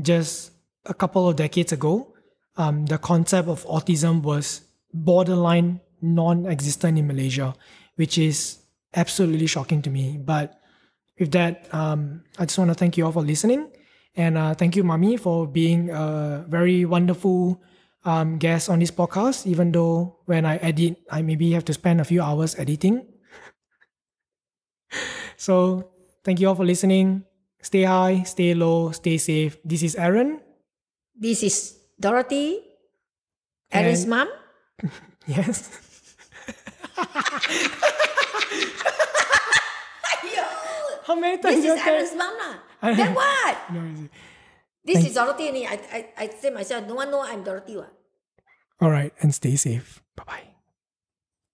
just 0.01 0.51
a 0.85 0.93
couple 0.93 1.27
of 1.29 1.35
decades 1.35 1.71
ago, 1.71 2.13
um, 2.57 2.85
the 2.87 2.97
concept 2.97 3.47
of 3.47 3.65
autism 3.65 4.21
was 4.21 4.61
borderline 4.95 5.79
non 6.01 6.45
existent 6.47 6.97
in 6.97 7.07
Malaysia, 7.07 7.53
which 7.95 8.17
is 8.17 8.59
absolutely 8.95 9.47
shocking 9.47 9.81
to 9.83 9.89
me. 9.91 10.17
But 10.17 10.59
with 11.19 11.31
that, 11.31 11.67
um, 11.73 12.23
I 12.39 12.45
just 12.45 12.57
want 12.57 12.71
to 12.71 12.75
thank 12.75 12.97
you 12.97 13.05
all 13.05 13.11
for 13.11 13.23
listening. 13.23 13.67
And 14.15 14.37
uh, 14.37 14.53
thank 14.55 14.75
you, 14.75 14.83
Mami, 14.83 15.19
for 15.19 15.47
being 15.47 15.89
a 15.91 16.45
very 16.47 16.85
wonderful 16.85 17.61
um, 18.05 18.37
guest 18.37 18.69
on 18.69 18.79
this 18.79 18.91
podcast, 18.91 19.45
even 19.47 19.71
though 19.71 20.19
when 20.25 20.45
I 20.45 20.55
edit, 20.57 20.97
I 21.11 21.21
maybe 21.21 21.51
have 21.51 21.65
to 21.65 21.73
spend 21.73 21.99
a 21.99 22.05
few 22.07 22.21
hours 22.21 22.55
editing. 22.55 23.03
so 25.37 25.89
thank 26.23 26.39
you 26.39 26.47
all 26.47 26.55
for 26.55 26.65
listening. 26.65 27.23
Stay 27.61 27.83
high, 27.83 28.23
stay 28.23 28.53
low, 28.53 28.91
stay 28.91 29.17
safe. 29.17 29.57
This 29.65 29.83
is 29.83 29.95
Aaron. 29.95 30.39
This 31.15 31.43
is 31.43 31.77
Dorothy, 31.99 32.59
Aaron's 33.71 34.01
And- 34.03 34.09
mom. 34.09 34.29
Yes. 35.27 35.69
How 41.05 41.13
many 41.15 41.37
times 41.37 41.61
This 41.61 41.65
is 41.65 41.77
Aaron's 41.85 42.15
mom 42.17 42.33
lah. 42.33 42.55
Then 42.97 43.13
what? 43.13 43.55
No, 43.73 43.79
is 43.93 44.09
This 44.85 45.05
is 45.05 45.13
Dorothy. 45.13 45.49
only. 45.49 45.65
I, 45.69 45.77
I, 45.93 45.99
I 46.17 46.25
say 46.33 46.49
myself, 46.49 46.85
no 46.87 46.95
one 46.95 47.11
know 47.11 47.21
I'm 47.21 47.43
Dorothy. 47.45 47.77
What? 47.77 47.93
All 48.81 48.89
right, 48.91 49.13
and 49.21 49.33
stay 49.33 49.55
safe. 49.55 50.01
Bye 50.17 50.23
bye. 50.25 50.47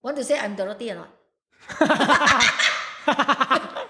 Want 0.04 0.16
to 0.18 0.24
say 0.24 0.40
I'm 0.40 0.56
Dorothy 0.56 0.92
or 0.92 0.96
not? 1.04 1.12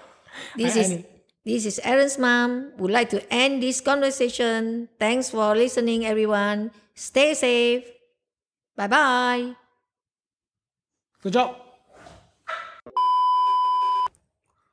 this 0.58 0.76
I- 0.76 0.80
is 0.82 0.90
I- 0.92 1.06
this 1.44 1.66
is 1.66 1.80
Aaron's 1.82 2.18
mom. 2.18 2.70
Would 2.78 2.90
like 2.94 3.10
to 3.10 3.18
end 3.32 3.62
this 3.62 3.80
conversation. 3.82 4.88
Thanks 4.98 5.30
for 5.30 5.54
listening, 5.58 6.06
everyone. 6.06 6.70
Stay 6.94 7.34
safe. 7.34 7.82
Bye 8.76 8.88
bye. 8.88 9.52
Good 11.22 11.32
job. 11.36 11.56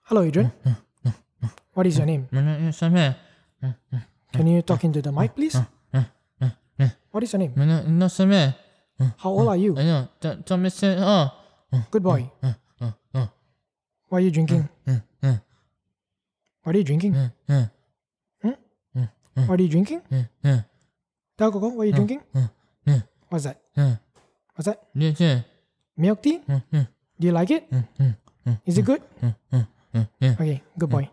Hello, 0.08 0.24
Adrian. 0.24 0.52
What 1.74 1.86
is 1.86 1.98
your 1.98 2.08
name? 2.08 2.28
Mana 2.32 2.72
sampai? 2.74 3.14
Can 4.34 4.48
you 4.48 4.62
talk 4.64 4.84
into 4.84 5.02
the 5.02 5.12
mic, 5.12 5.36
please? 5.36 5.56
What 7.12 7.24
is 7.24 7.34
your 7.34 7.40
name? 7.44 7.54
Mana 7.56 7.84
no 7.88 8.08
sampai? 8.08 8.56
How 9.20 9.30
old 9.32 9.48
are 9.48 9.60
you? 9.60 9.76
Ayo, 9.76 10.08
tak 10.20 10.44
tak 10.48 10.58
mesti 10.60 10.96
ah. 11.00 11.32
Good 11.92 12.04
boy. 12.04 12.26
What 14.10 14.20
are 14.20 14.26
you 14.26 14.32
drinking? 14.34 14.66
Hmm? 14.88 15.38
What 16.66 16.74
are 16.74 16.80
you 16.82 16.88
drinking? 16.88 17.14
Hmm? 17.14 17.70
What 19.46 19.60
are 19.60 19.64
you 19.64 19.70
drinking? 19.72 20.02
Tell 21.38 21.52
Coco, 21.54 21.70
what 21.78 21.84
are 21.86 21.90
you 21.92 21.96
drinking? 21.96 22.24
What's 23.30 23.46
that? 23.46 23.62
What's 24.56 24.66
that? 24.66 24.78
Dia 24.98 25.14
je. 25.14 25.46
Milk 25.96 26.22
tea? 26.22 26.42
Do 27.20 27.24
you 27.28 27.32
like 27.32 27.52
it? 27.52 27.70
Is 28.66 28.78
it 28.78 28.86
good? 28.86 29.02
Okay, 30.22 30.64
good 30.78 30.90
boy. 30.90 31.06